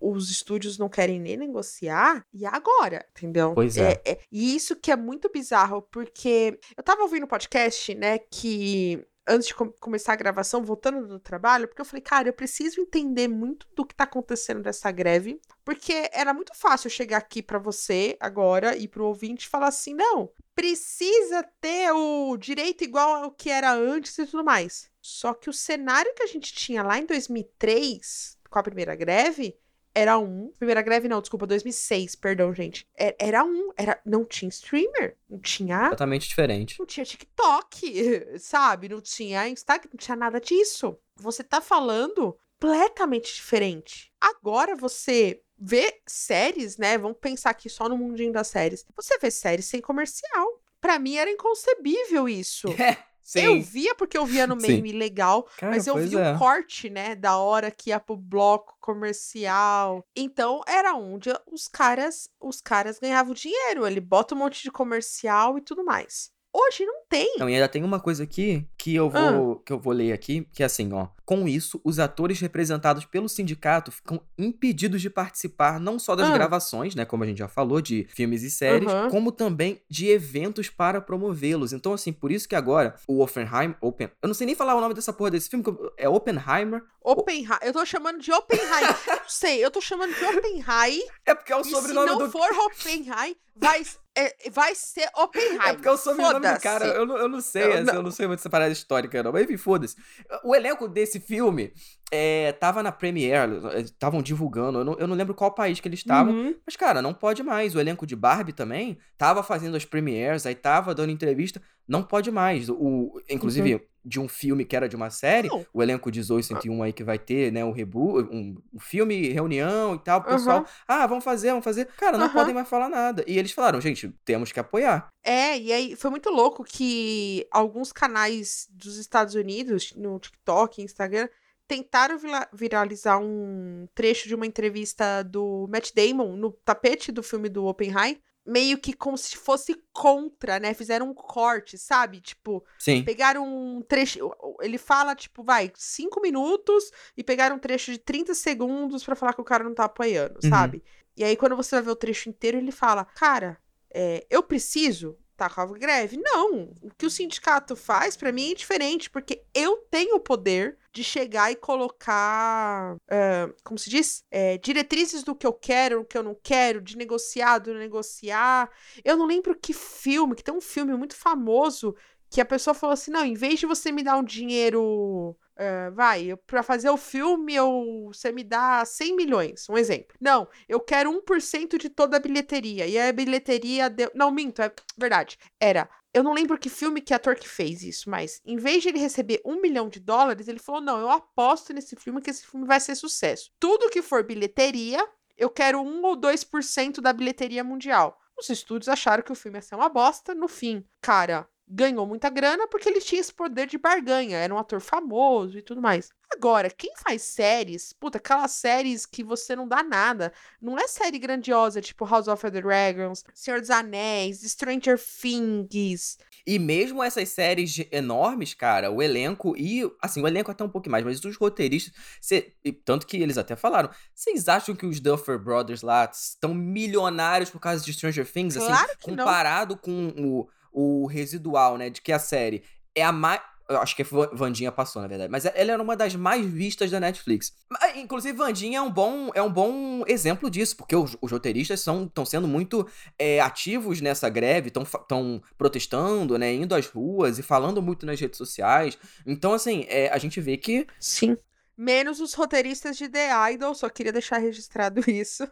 os 0.00 0.30
estúdios 0.30 0.76
não 0.76 0.88
querem 0.88 1.18
nem 1.18 1.36
negociar, 1.36 2.26
e 2.32 2.44
agora? 2.44 3.06
Entendeu? 3.16 3.54
Pois 3.54 3.76
é. 3.76 4.00
é, 4.04 4.12
é 4.12 4.18
e 4.30 4.54
isso 4.54 4.76
que 4.76 4.90
é 4.90 4.96
muito 4.96 5.30
bizarro, 5.30 5.82
porque 5.82 6.58
eu 6.76 6.82
tava 6.82 7.02
ouvindo 7.02 7.24
um 7.24 7.28
podcast, 7.28 7.94
né, 7.94 8.18
que 8.18 9.02
antes 9.26 9.48
de 9.48 9.54
com 9.54 9.70
começar 9.72 10.12
a 10.12 10.16
gravação, 10.16 10.64
voltando 10.64 11.06
do 11.06 11.18
trabalho, 11.18 11.68
porque 11.68 11.80
eu 11.80 11.86
falei, 11.86 12.02
cara, 12.02 12.28
eu 12.28 12.32
preciso 12.32 12.80
entender 12.80 13.28
muito 13.28 13.66
do 13.74 13.84
que 13.84 13.94
tá 13.94 14.04
acontecendo 14.04 14.62
dessa 14.62 14.90
greve, 14.90 15.40
porque 15.64 16.08
era 16.12 16.34
muito 16.34 16.52
fácil 16.54 16.90
chegar 16.90 17.18
aqui 17.18 17.42
para 17.42 17.58
você 17.58 18.16
agora 18.20 18.76
e 18.76 18.88
pro 18.88 19.06
ouvinte 19.06 19.48
falar 19.48 19.68
assim: 19.68 19.94
não, 19.94 20.30
precisa 20.54 21.42
ter 21.60 21.92
o 21.92 22.36
direito 22.36 22.84
igual 22.84 23.24
ao 23.24 23.30
que 23.30 23.50
era 23.50 23.72
antes 23.72 24.16
e 24.18 24.26
tudo 24.26 24.44
mais. 24.44 24.90
Só 25.00 25.34
que 25.34 25.50
o 25.50 25.52
cenário 25.52 26.14
que 26.14 26.22
a 26.22 26.26
gente 26.26 26.52
tinha 26.52 26.82
lá 26.82 26.98
em 26.98 27.06
2003, 27.06 28.38
com 28.48 28.58
a 28.58 28.62
primeira 28.62 28.94
greve, 28.94 29.58
era 29.94 30.18
um. 30.18 30.52
Primeira 30.58 30.82
greve, 30.82 31.08
não, 31.08 31.20
desculpa, 31.20 31.46
2006, 31.46 32.16
perdão, 32.16 32.54
gente. 32.54 32.86
É, 32.96 33.14
era 33.18 33.44
um. 33.44 33.72
Era, 33.76 34.00
não 34.04 34.24
tinha 34.24 34.48
streamer. 34.48 35.16
Não 35.28 35.38
tinha. 35.38 35.90
Totalmente 35.90 36.28
diferente. 36.28 36.78
Não 36.78 36.86
tinha 36.86 37.04
TikTok, 37.04 38.38
sabe? 38.38 38.88
Não 38.88 39.00
tinha 39.00 39.48
Instagram, 39.48 39.90
não 39.92 39.98
tinha 39.98 40.16
nada 40.16 40.40
disso. 40.40 40.98
Você 41.16 41.42
tá 41.42 41.60
falando 41.60 42.36
completamente 42.62 43.34
diferente. 43.34 44.12
Agora 44.20 44.76
você 44.76 45.42
vê 45.58 46.00
séries, 46.06 46.76
né? 46.76 46.96
Vamos 46.96 47.18
pensar 47.18 47.50
aqui 47.50 47.68
só 47.68 47.88
no 47.88 47.98
mundinho 47.98 48.32
das 48.32 48.46
séries. 48.48 48.84
Você 48.96 49.18
vê 49.18 49.30
séries 49.30 49.66
sem 49.66 49.80
comercial. 49.80 50.46
Para 50.80 50.98
mim 50.98 51.16
era 51.16 51.30
inconcebível 51.30 52.28
isso. 52.28 52.68
É. 52.78 53.11
Sim. 53.22 53.40
Eu 53.40 53.62
via 53.62 53.94
porque 53.94 54.18
eu 54.18 54.26
via 54.26 54.46
no 54.46 54.56
meme 54.56 54.92
legal, 54.92 55.44
Cara, 55.56 55.72
mas 55.72 55.86
eu 55.86 55.96
vi 55.96 56.16
é. 56.16 56.32
o 56.32 56.38
corte, 56.38 56.90
né, 56.90 57.14
da 57.14 57.36
hora 57.36 57.70
que 57.70 57.90
ia 57.90 58.00
pro 58.00 58.16
bloco 58.16 58.76
comercial. 58.80 60.04
Então 60.14 60.62
era 60.66 60.94
onde 60.94 61.30
os 61.50 61.68
caras, 61.68 62.28
os 62.40 62.60
caras 62.60 62.98
ganhavam 62.98 63.32
dinheiro. 63.32 63.86
Ele 63.86 64.00
bota 64.00 64.34
um 64.34 64.38
monte 64.38 64.62
de 64.62 64.70
comercial 64.70 65.56
e 65.56 65.60
tudo 65.60 65.84
mais. 65.84 66.30
Hoje 66.54 66.84
não 66.84 67.06
tem. 67.08 67.36
Não, 67.38 67.48
e 67.48 67.54
ainda 67.54 67.68
tem 67.68 67.82
uma 67.82 67.98
coisa 67.98 68.24
aqui 68.24 68.68
que 68.82 68.96
eu 68.96 69.08
vou, 69.08 69.52
ah. 69.52 69.62
que 69.64 69.72
eu 69.72 69.78
vou 69.78 69.92
ler 69.92 70.12
aqui, 70.12 70.44
que 70.52 70.60
é 70.60 70.66
assim, 70.66 70.92
ó. 70.92 71.06
Com 71.24 71.46
isso, 71.46 71.80
os 71.84 72.00
atores 72.00 72.40
representados 72.40 73.04
pelo 73.04 73.28
sindicato 73.28 73.92
ficam 73.92 74.20
impedidos 74.36 75.00
de 75.00 75.08
participar 75.08 75.78
não 75.78 76.00
só 76.00 76.16
das 76.16 76.28
ah. 76.28 76.34
gravações, 76.34 76.96
né, 76.96 77.04
como 77.04 77.22
a 77.22 77.26
gente 77.28 77.38
já 77.38 77.46
falou, 77.46 77.80
de 77.80 78.08
filmes 78.10 78.42
e 78.42 78.50
séries, 78.50 78.92
uhum. 78.92 79.08
como 79.08 79.30
também 79.30 79.80
de 79.88 80.08
eventos 80.08 80.68
para 80.68 81.00
promovê-los. 81.00 81.72
Então, 81.72 81.92
assim, 81.92 82.12
por 82.12 82.32
isso 82.32 82.48
que 82.48 82.56
agora 82.56 82.96
o 83.06 83.22
Oppenheimer, 83.22 83.76
Open, 83.80 84.10
eu 84.20 84.26
não 84.26 84.34
sei 84.34 84.48
nem 84.48 84.56
falar 84.56 84.74
o 84.74 84.80
nome 84.80 84.94
dessa 84.94 85.12
porra 85.12 85.30
desse 85.30 85.48
filme, 85.48 85.64
é 85.96 86.08
Oppenheimer. 86.08 86.82
Oppenheimer, 87.00 87.58
eu 87.62 87.72
tô 87.72 87.86
chamando 87.86 88.18
de 88.18 88.32
Oppenheimer. 88.32 88.96
não 89.06 89.28
sei, 89.28 89.64
eu 89.64 89.70
tô 89.70 89.80
chamando 89.80 90.12
de 90.12 90.24
Oppenheimer. 90.24 91.06
É 91.24 91.36
porque 91.36 91.52
é 91.52 91.56
o 91.56 91.62
sobrenome 91.62 92.08
do... 92.08 92.14
se 92.14 92.18
não 92.18 92.26
do... 92.26 92.32
for 92.32 92.50
Oppenheimer, 92.66 93.36
vai 93.54 93.84
é, 94.14 94.50
vai 94.50 94.74
ser 94.74 95.08
Oppenheimer. 95.16 95.68
É 95.68 95.72
porque 95.72 95.96
sou 95.96 96.12
o 96.12 96.16
nome 96.16 96.40
do 96.40 96.60
cara. 96.60 96.86
Eu 96.86 97.06
não, 97.06 97.16
eu 97.16 97.28
não 97.28 97.40
sei, 97.40 97.62
eu, 97.64 97.84
não. 97.84 97.94
eu 97.94 98.02
não 98.02 98.10
sei 98.10 98.26
muito 98.26 98.40
essa 98.40 98.50
parada 98.72 98.78
histórica, 98.78 99.22
não. 99.22 99.32
Mas 99.32 99.44
enfim, 99.44 99.56
foda-se. 99.56 99.96
O 100.42 100.54
elenco 100.54 100.88
desse 100.88 101.20
filme 101.20 101.72
é, 102.10 102.52
tava 102.52 102.82
na 102.82 102.90
Premiere, 102.90 103.52
estavam 103.82 104.22
divulgando. 104.22 104.78
Eu 104.78 104.84
não, 104.84 104.94
eu 104.98 105.06
não 105.06 105.16
lembro 105.16 105.34
qual 105.34 105.54
país 105.54 105.78
que 105.78 105.88
eles 105.88 106.00
estavam. 106.00 106.32
Uhum. 106.32 106.54
Mas, 106.66 106.76
cara, 106.76 107.02
não 107.02 107.14
pode 107.14 107.42
mais. 107.42 107.74
O 107.74 107.80
elenco 107.80 108.06
de 108.06 108.16
Barbie 108.16 108.52
também 108.52 108.98
tava 109.16 109.42
fazendo 109.42 109.76
as 109.76 109.84
premieres, 109.84 110.46
aí 110.46 110.54
tava 110.54 110.94
dando 110.94 111.10
entrevista. 111.10 111.60
Não 111.86 112.02
pode 112.02 112.30
mais. 112.30 112.68
O, 112.68 113.20
inclusive, 113.28 113.74
uhum 113.74 113.91
de 114.04 114.18
um 114.20 114.28
filme 114.28 114.64
que 114.64 114.74
era 114.74 114.88
de 114.88 114.96
uma 114.96 115.10
série, 115.10 115.48
não. 115.48 115.64
o 115.72 115.82
elenco 115.82 116.10
1801 116.10 116.82
aí 116.82 116.92
que 116.92 117.04
vai 117.04 117.18
ter, 117.18 117.52
né, 117.52 117.64
um 117.64 117.72
reboot, 117.72 118.28
um, 118.34 118.56
um 118.72 118.80
filme, 118.80 119.28
reunião 119.28 119.94
e 119.94 119.98
tal, 119.98 120.20
o 120.20 120.24
pessoal, 120.24 120.60
uhum. 120.60 120.66
ah, 120.88 121.06
vamos 121.06 121.24
fazer, 121.24 121.50
vamos 121.50 121.64
fazer. 121.64 121.86
Cara, 121.96 122.18
não 122.18 122.26
uhum. 122.26 122.32
podem 122.32 122.54
mais 122.54 122.68
falar 122.68 122.88
nada. 122.88 123.24
E 123.26 123.38
eles 123.38 123.52
falaram, 123.52 123.80
gente, 123.80 124.12
temos 124.24 124.50
que 124.52 124.60
apoiar. 124.60 125.08
É, 125.22 125.58
e 125.58 125.72
aí 125.72 125.96
foi 125.96 126.10
muito 126.10 126.30
louco 126.30 126.64
que 126.64 127.46
alguns 127.50 127.92
canais 127.92 128.68
dos 128.70 128.96
Estados 128.98 129.34
Unidos, 129.34 129.92
no 129.96 130.18
TikTok, 130.18 130.82
Instagram, 130.82 131.28
tentaram 131.66 132.18
viralizar 132.52 133.18
um 133.18 133.88
trecho 133.94 134.28
de 134.28 134.34
uma 134.34 134.46
entrevista 134.46 135.22
do 135.22 135.66
Matt 135.70 135.92
Damon 135.94 136.36
no 136.36 136.52
tapete 136.52 137.10
do 137.10 137.22
filme 137.22 137.48
do 137.48 137.64
Oppenheimer, 137.64 138.20
meio 138.44 138.78
que 138.78 138.92
como 138.92 139.16
se 139.16 139.36
fosse 139.36 139.74
contra, 139.92 140.58
né? 140.58 140.74
Fizeram 140.74 141.08
um 141.08 141.14
corte, 141.14 141.78
sabe? 141.78 142.20
Tipo, 142.20 142.64
Sim. 142.78 143.04
pegaram 143.04 143.44
um 143.46 143.82
trecho. 143.82 144.30
Ele 144.60 144.78
fala, 144.78 145.14
tipo, 145.14 145.42
vai, 145.44 145.70
cinco 145.76 146.20
minutos 146.20 146.90
e 147.16 147.22
pegaram 147.22 147.56
um 147.56 147.58
trecho 147.60 147.92
de 147.92 147.98
30 147.98 148.34
segundos 148.34 149.04
para 149.04 149.14
falar 149.16 149.34
que 149.34 149.40
o 149.40 149.44
cara 149.44 149.62
não 149.64 149.74
tá 149.74 149.84
apoiando, 149.84 150.40
Uhum. 150.42 150.50
sabe? 150.50 150.82
E 151.16 151.22
aí, 151.22 151.36
quando 151.36 151.54
você 151.56 151.76
vai 151.76 151.82
ver 151.84 151.90
o 151.90 151.96
trecho 151.96 152.28
inteiro, 152.28 152.58
ele 152.58 152.72
fala: 152.72 153.04
Cara, 153.04 153.58
é, 153.94 154.26
eu 154.30 154.42
preciso 154.42 155.18
tá 155.48 155.66
com 155.66 155.74
a 155.74 155.78
greve? 155.78 156.16
Não. 156.16 156.72
O 156.82 156.90
que 156.96 157.06
o 157.06 157.10
sindicato 157.10 157.74
faz, 157.76 158.16
para 158.16 158.32
mim, 158.32 158.52
é 158.52 158.54
diferente, 158.54 159.10
porque 159.10 159.42
eu 159.54 159.76
tenho 159.90 160.16
o 160.16 160.20
poder 160.20 160.78
de 160.92 161.02
chegar 161.02 161.50
e 161.50 161.56
colocar, 161.56 162.94
uh, 162.94 163.54
como 163.64 163.78
se 163.78 163.88
diz? 163.88 164.24
É, 164.30 164.58
diretrizes 164.58 165.22
do 165.22 165.34
que 165.34 165.46
eu 165.46 165.52
quero, 165.52 166.00
do 166.00 166.04
que 166.04 166.18
eu 166.18 166.22
não 166.22 166.36
quero, 166.42 166.80
de 166.80 166.96
negociar, 166.96 167.58
do 167.58 167.74
negociar. 167.74 168.70
Eu 169.04 169.16
não 169.16 169.26
lembro 169.26 169.58
que 169.58 169.72
filme, 169.72 170.34
que 170.34 170.44
tem 170.44 170.54
um 170.54 170.60
filme 170.60 170.94
muito 170.94 171.16
famoso 171.16 171.94
que 172.32 172.40
a 172.40 172.46
pessoa 172.46 172.72
falou 172.72 172.94
assim: 172.94 173.10
não, 173.10 173.24
em 173.24 173.34
vez 173.34 173.60
de 173.60 173.66
você 173.66 173.92
me 173.92 174.02
dar 174.02 174.16
um 174.16 174.24
dinheiro. 174.24 175.36
Uh, 175.62 175.94
vai, 175.94 176.34
para 176.44 176.60
fazer 176.60 176.90
o 176.90 176.96
filme, 176.96 177.54
eu, 177.54 178.10
você 178.12 178.32
me 178.32 178.42
dá 178.42 178.84
100 178.84 179.14
milhões, 179.14 179.68
um 179.70 179.78
exemplo. 179.78 180.16
Não, 180.20 180.48
eu 180.68 180.80
quero 180.80 181.12
1% 181.12 181.78
de 181.78 181.88
toda 181.88 182.16
a 182.16 182.20
bilheteria. 182.20 182.84
E 182.84 182.98
a 182.98 183.12
bilheteria 183.12 183.88
deu. 183.88 184.10
Não, 184.12 184.32
minto, 184.32 184.60
é 184.60 184.72
verdade. 184.98 185.38
Era. 185.60 185.88
Eu 186.12 186.24
não 186.24 186.34
lembro 186.34 186.58
que 186.58 186.68
filme 186.68 187.00
que 187.00 187.14
ator 187.14 187.36
que 187.36 187.48
fez 187.48 187.82
isso, 187.82 188.10
mas 188.10 188.40
em 188.44 188.56
vez 188.56 188.82
de 188.82 188.88
ele 188.88 188.98
receber 188.98 189.40
um 189.46 189.60
milhão 189.60 189.88
de 189.88 190.00
dólares, 190.00 190.48
ele 190.48 190.58
falou: 190.58 190.80
não, 190.80 190.98
eu 190.98 191.08
aposto 191.08 191.72
nesse 191.72 191.94
filme 191.94 192.20
que 192.20 192.30
esse 192.30 192.44
filme 192.44 192.66
vai 192.66 192.80
ser 192.80 192.96
sucesso. 192.96 193.50
Tudo 193.60 193.88
que 193.88 194.02
for 194.02 194.24
bilheteria, 194.24 195.06
eu 195.38 195.48
quero 195.48 195.80
1 195.80 196.04
ou 196.04 196.16
2% 196.16 197.00
da 197.00 197.12
bilheteria 197.12 197.62
mundial. 197.62 198.18
Os 198.36 198.50
estúdios 198.50 198.88
acharam 198.88 199.22
que 199.22 199.30
o 199.30 199.36
filme 199.36 199.58
ia 199.58 199.62
ser 199.62 199.76
uma 199.76 199.88
bosta. 199.88 200.34
No 200.34 200.48
fim, 200.48 200.84
cara, 201.00 201.48
ganhou 201.74 202.06
muita 202.06 202.28
grana 202.28 202.68
porque 202.68 202.88
ele 202.88 203.00
tinha 203.00 203.20
esse 203.20 203.32
poder 203.32 203.66
de 203.66 203.78
barganha, 203.78 204.36
era 204.36 204.54
um 204.54 204.58
ator 204.58 204.80
famoso 204.80 205.56
e 205.56 205.62
tudo 205.62 205.80
mais. 205.80 206.10
Agora, 206.30 206.70
quem 206.70 206.92
faz 206.96 207.22
séries, 207.22 207.92
puta, 207.92 208.18
aquelas 208.18 208.52
séries 208.52 209.06
que 209.06 209.24
você 209.24 209.56
não 209.56 209.66
dá 209.66 209.82
nada, 209.82 210.32
não 210.60 210.78
é 210.78 210.86
série 210.86 211.18
grandiosa, 211.18 211.80
tipo 211.80 212.04
House 212.04 212.28
of 212.28 212.50
the 212.50 212.60
Dragons, 212.60 213.24
Senhor 213.34 213.60
dos 213.60 213.70
Anéis, 213.70 214.40
Stranger 214.42 214.98
Things. 214.98 216.18
E 216.46 216.58
mesmo 216.58 217.02
essas 217.02 217.28
séries 217.28 217.86
enormes, 217.90 218.52
cara, 218.52 218.90
o 218.90 219.02
elenco 219.02 219.54
e, 219.56 219.82
assim, 220.00 220.20
o 220.22 220.26
elenco 220.26 220.50
até 220.50 220.64
um 220.64 220.68
pouco 220.68 220.90
mais, 220.90 221.04
mas 221.04 221.24
os 221.24 221.36
roteiristas, 221.36 221.94
cê, 222.20 222.54
tanto 222.84 223.06
que 223.06 223.16
eles 223.16 223.38
até 223.38 223.54
falaram, 223.56 223.90
vocês 224.14 224.48
acham 224.48 224.74
que 224.74 224.84
os 224.84 225.00
Duffer 225.00 225.38
Brothers 225.38 225.82
lá 225.82 226.10
estão 226.12 226.52
milionários 226.52 227.48
por 227.48 227.60
causa 227.60 227.84
de 227.84 227.92
Stranger 227.92 228.30
Things, 228.30 228.56
claro 228.56 228.74
assim, 228.74 229.16
comparado 229.16 229.74
não. 229.74 229.80
com 229.80 230.08
o 230.16 230.48
o 230.72 231.06
residual, 231.06 231.76
né? 231.76 231.90
De 231.90 232.00
que 232.00 232.12
a 232.12 232.18
série 232.18 232.62
é 232.94 233.02
a 233.02 233.12
mais. 233.12 233.40
Eu 233.68 233.78
acho 233.78 233.96
que 233.96 234.02
Vandinha 234.02 234.70
passou, 234.70 235.00
na 235.00 235.08
verdade. 235.08 235.30
Mas 235.30 235.46
ela 235.46 235.72
era 235.72 235.82
uma 235.82 235.96
das 235.96 236.14
mais 236.14 236.44
vistas 236.44 236.90
da 236.90 237.00
Netflix. 237.00 237.54
Inclusive, 237.96 238.36
Vandinha 238.36 238.78
é 238.78 238.82
um 238.82 238.90
bom, 238.90 239.30
é 239.34 239.42
um 239.42 239.50
bom 239.50 240.02
exemplo 240.06 240.50
disso, 240.50 240.76
porque 240.76 240.94
os, 240.94 241.16
os 241.22 241.30
roteiristas 241.30 241.80
estão 241.80 242.24
sendo 242.26 242.46
muito 242.46 242.86
é, 243.18 243.40
ativos 243.40 244.00
nessa 244.00 244.28
greve, 244.28 244.68
estão 244.68 245.40
protestando, 245.56 246.36
né? 246.36 246.52
Indo 246.52 246.74
às 246.74 246.86
ruas 246.86 247.38
e 247.38 247.42
falando 247.42 247.80
muito 247.80 248.04
nas 248.04 248.20
redes 248.20 248.36
sociais. 248.36 248.98
Então, 249.24 249.54
assim, 249.54 249.86
é, 249.88 250.10
a 250.10 250.18
gente 250.18 250.40
vê 250.40 250.56
que. 250.56 250.86
Sim. 250.98 251.36
Menos 251.74 252.20
os 252.20 252.34
roteiristas 252.34 252.98
de 252.98 253.08
The 253.08 253.52
Idol, 253.52 253.74
só 253.74 253.88
queria 253.88 254.12
deixar 254.12 254.38
registrado 254.38 255.00
isso. 255.08 255.48